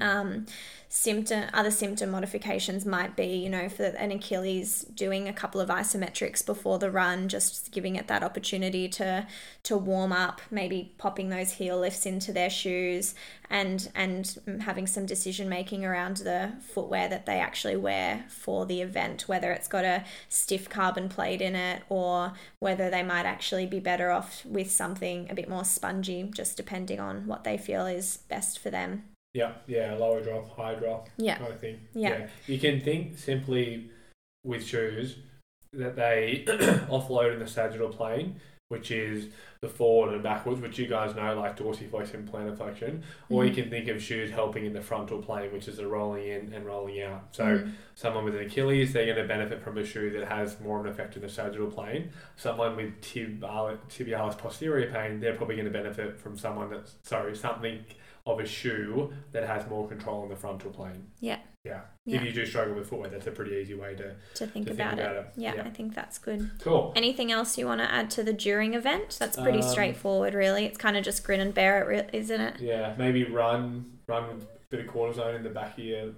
[0.00, 0.46] um,
[0.88, 5.70] symptom other symptom modifications might be you know for an achilles doing a couple of
[5.70, 9.26] isometrics before the run just giving it that opportunity to
[9.62, 13.14] to warm up maybe popping those heel lifts into their shoes
[13.48, 18.82] and and having some decision making around the footwear that they actually wear for the
[18.82, 23.64] event whether it's got a stiff carbon plate in it or whether they might actually
[23.64, 27.86] be better off with something a bit more spongy just depending on what they feel
[27.86, 29.04] is best for them
[29.34, 31.78] Yeah, yeah, lower drop, high drop, yeah kind of thing.
[31.94, 32.26] Yeah.
[32.46, 33.90] You can think simply
[34.44, 35.16] with shoes
[35.72, 36.44] that they
[36.90, 39.28] offload in the sagittal plane, which is
[39.62, 43.54] the forward and backwards, which you guys know, like dorsiflexion, plantar flexion, or you Mhm.
[43.54, 46.66] can think of shoes helping in the frontal plane, which is the rolling in and
[46.66, 47.28] rolling out.
[47.30, 47.72] So Mm.
[47.94, 50.86] someone with an Achilles, they're going to benefit from a shoe that has more of
[50.86, 52.10] an effect in the sagittal plane.
[52.36, 57.36] Someone with tibial, tibialis posterior pain, they're probably going to benefit from someone that's sorry,
[57.36, 57.84] something
[58.26, 61.06] of a shoe that has more control on the frontal plane.
[61.20, 61.38] Yeah.
[61.64, 61.80] Yeah.
[62.06, 62.18] Yeah.
[62.20, 64.72] If you do struggle with footwear, that's a pretty easy way to, to think to
[64.72, 65.32] about think it about it.
[65.36, 65.62] yeah, Yeah.
[65.64, 66.92] i think that's good Cool.
[66.96, 70.64] anything else you want to add to the during event that's pretty Um, straightforward really
[70.64, 74.44] it's kind of just grin and bear it isn't it Yeah, maybe run run with
[74.44, 76.12] a bit of cortisone in the back of your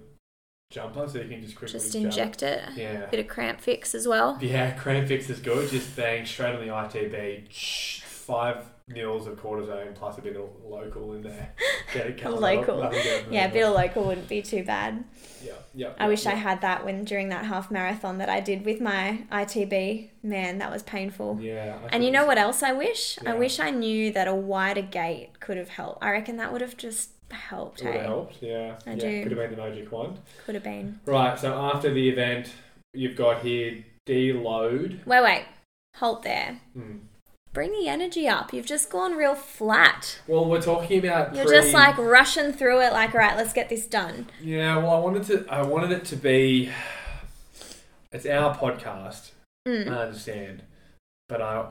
[0.71, 2.05] jumper so you can just quickly just jump.
[2.05, 3.05] inject it Yeah.
[3.07, 5.69] bit of cramp fix as well Yeah, cramp fix is good.
[5.69, 7.47] Just bang straight on the ITB.
[7.49, 11.53] shh, Five mils of cortisone plus a bit of local in there.
[11.93, 12.23] Get it.
[12.25, 12.79] Local.
[13.29, 15.03] Yeah a bit of local wouldn't be too bad
[15.43, 15.87] Yeah, yeah.
[15.99, 18.79] i yeah, wish i had that when during that half marathon that i did with
[18.81, 21.77] my itb man that was painful Yeah.
[21.83, 24.81] I and you know what else i wish i wish i knew that a wider
[24.81, 28.35] gait could have helped i reckon that would have just helped It would have helped.
[28.43, 28.75] Yeah.
[28.85, 28.95] I yeah.
[28.95, 29.23] do.
[29.23, 30.19] Could have been the magic wand.
[30.45, 31.37] could have been Right.
[31.39, 32.51] So after the event,
[32.93, 35.03] you've got here deload.
[35.05, 35.45] wait wait
[35.95, 36.97] halt there Hmm.
[37.53, 38.51] Bring the energy up.
[38.53, 40.19] You've just gone real flat.
[40.27, 41.35] Well, we're talking about.
[41.35, 44.27] You're pre- just like rushing through it, like, all right, let's get this done.
[44.41, 44.77] Yeah.
[44.77, 45.45] Well, I wanted to.
[45.49, 46.69] I wanted it to be.
[48.11, 49.31] It's our podcast.
[49.67, 49.89] Mm.
[49.89, 50.63] I understand,
[51.29, 51.65] but I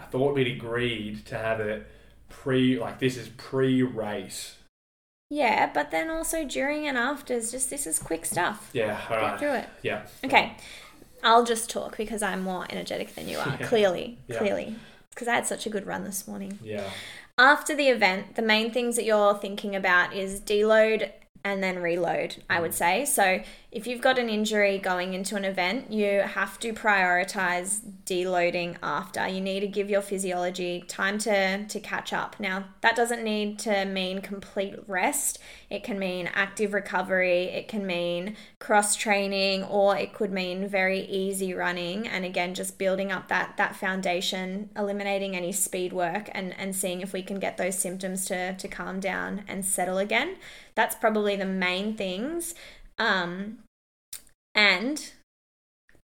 [0.00, 1.86] I thought we'd agreed to have it
[2.28, 4.56] pre like this is pre-race.
[5.30, 8.70] Yeah, but then also during and after is just this is quick stuff.
[8.72, 9.00] Yeah.
[9.10, 9.38] All Get right.
[9.38, 9.68] through it.
[9.82, 10.06] Yeah.
[10.24, 10.56] Okay,
[11.22, 13.48] I'll just talk because I'm more energetic than you are.
[13.60, 13.66] Yeah.
[13.66, 14.38] Clearly, Yeah.
[14.38, 14.76] clearly,
[15.18, 16.60] because I had such a good run this morning.
[16.62, 16.88] Yeah.
[17.36, 21.10] After the event, the main things that you're thinking about is deload
[21.42, 22.74] and then reload, I would mm.
[22.74, 23.04] say.
[23.04, 28.76] So, if you've got an injury going into an event, you have to prioritize deloading
[28.82, 29.28] after.
[29.28, 32.40] You need to give your physiology time to, to catch up.
[32.40, 35.38] Now, that doesn't need to mean complete rest,
[35.68, 41.00] it can mean active recovery, it can mean cross training, or it could mean very
[41.00, 42.08] easy running.
[42.08, 47.02] And again, just building up that, that foundation, eliminating any speed work, and, and seeing
[47.02, 50.36] if we can get those symptoms to, to calm down and settle again.
[50.74, 52.54] That's probably the main things.
[52.98, 53.58] Um,
[54.54, 55.12] and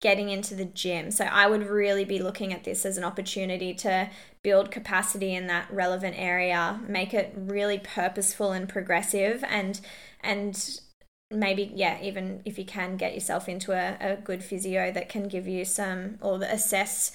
[0.04, 1.10] getting into the gym.
[1.10, 4.10] So I would really be looking at this as an opportunity to
[4.42, 9.80] build capacity in that relevant area, make it really purposeful and progressive and
[10.22, 10.80] and
[11.30, 15.26] maybe yeah, even if you can get yourself into a, a good physio that can
[15.26, 17.12] give you some or assess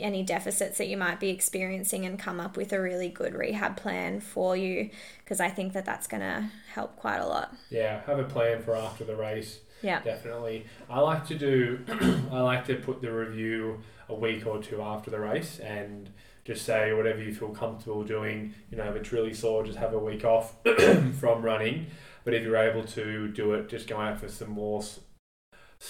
[0.00, 3.76] any deficits that you might be experiencing and come up with a really good rehab
[3.76, 7.54] plan for you because I think that that's going to help quite a lot.
[7.70, 8.00] Yeah.
[8.06, 9.60] Have a plan for after the race.
[9.82, 10.02] Yeah.
[10.02, 10.66] Definitely.
[10.90, 11.84] I like to do.
[12.32, 16.10] I like to put the review a week or two after the race and
[16.44, 18.54] just say whatever you feel comfortable doing.
[18.70, 20.56] You know, if it's really sore, just have a week off
[21.20, 21.86] from running.
[22.24, 24.82] But if you're able to do it, just go out for some more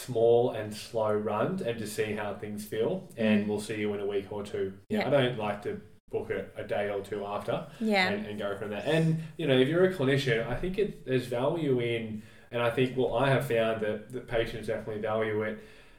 [0.04, 3.08] small and slow runs and just see how things feel.
[3.16, 3.48] And Mm.
[3.48, 4.72] we'll see you in a week or two.
[4.88, 5.06] Yeah, Yeah.
[5.06, 5.80] I don't like to
[6.10, 8.08] book it a day or two after Yeah.
[8.08, 8.82] and, and go from there.
[8.84, 12.70] And you know, if you're a clinician, I think it, there's value in, and I
[12.70, 15.58] think well, I have found that that patients definitely value it,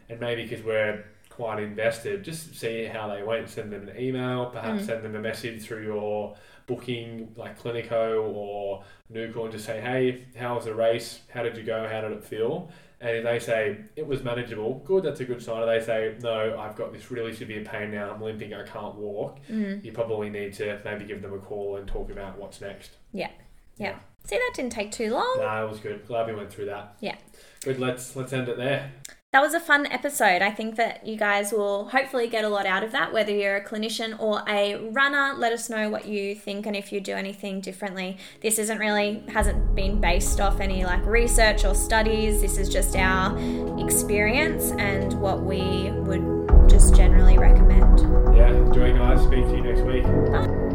[0.10, 3.50] and maybe because we're quite invested, just see how they went.
[3.50, 4.86] Send them an email, perhaps Mm.
[4.86, 6.36] send them a message through your
[6.68, 8.84] booking like Cliniko or
[9.14, 11.22] Nookal and just say, hey, how was the race?
[11.30, 11.88] How did you go?
[11.88, 12.70] How did it feel?
[13.06, 15.62] And if they say it was manageable, good, that's a good sign.
[15.62, 18.96] If they say, no, I've got this really severe pain now, I'm limping, I can't
[18.96, 19.86] walk, Mm.
[19.86, 22.92] you probably need to maybe give them a call and talk about what's next.
[23.14, 23.30] Yeah.
[23.78, 24.00] Yeah.
[24.24, 25.36] See, that didn't take too long.
[25.38, 26.08] No, it was good.
[26.08, 26.96] Glad we went through that.
[27.00, 27.16] Yeah.
[27.64, 27.80] Good.
[27.80, 28.92] Let's let's end it there
[29.36, 30.42] that was a fun episode.
[30.42, 33.58] I think that you guys will hopefully get a lot out of that, whether you're
[33.58, 35.34] a clinician or a runner.
[35.38, 38.18] Let us know what you think and if you do anything differently.
[38.40, 42.40] This isn't really, hasn't been based off any like research or studies.
[42.40, 43.38] This is just our
[43.78, 48.00] experience and what we would just generally recommend.
[48.38, 49.22] Yeah, enjoy, guys.
[49.22, 50.04] Speak to you next week.
[50.32, 50.75] Bye.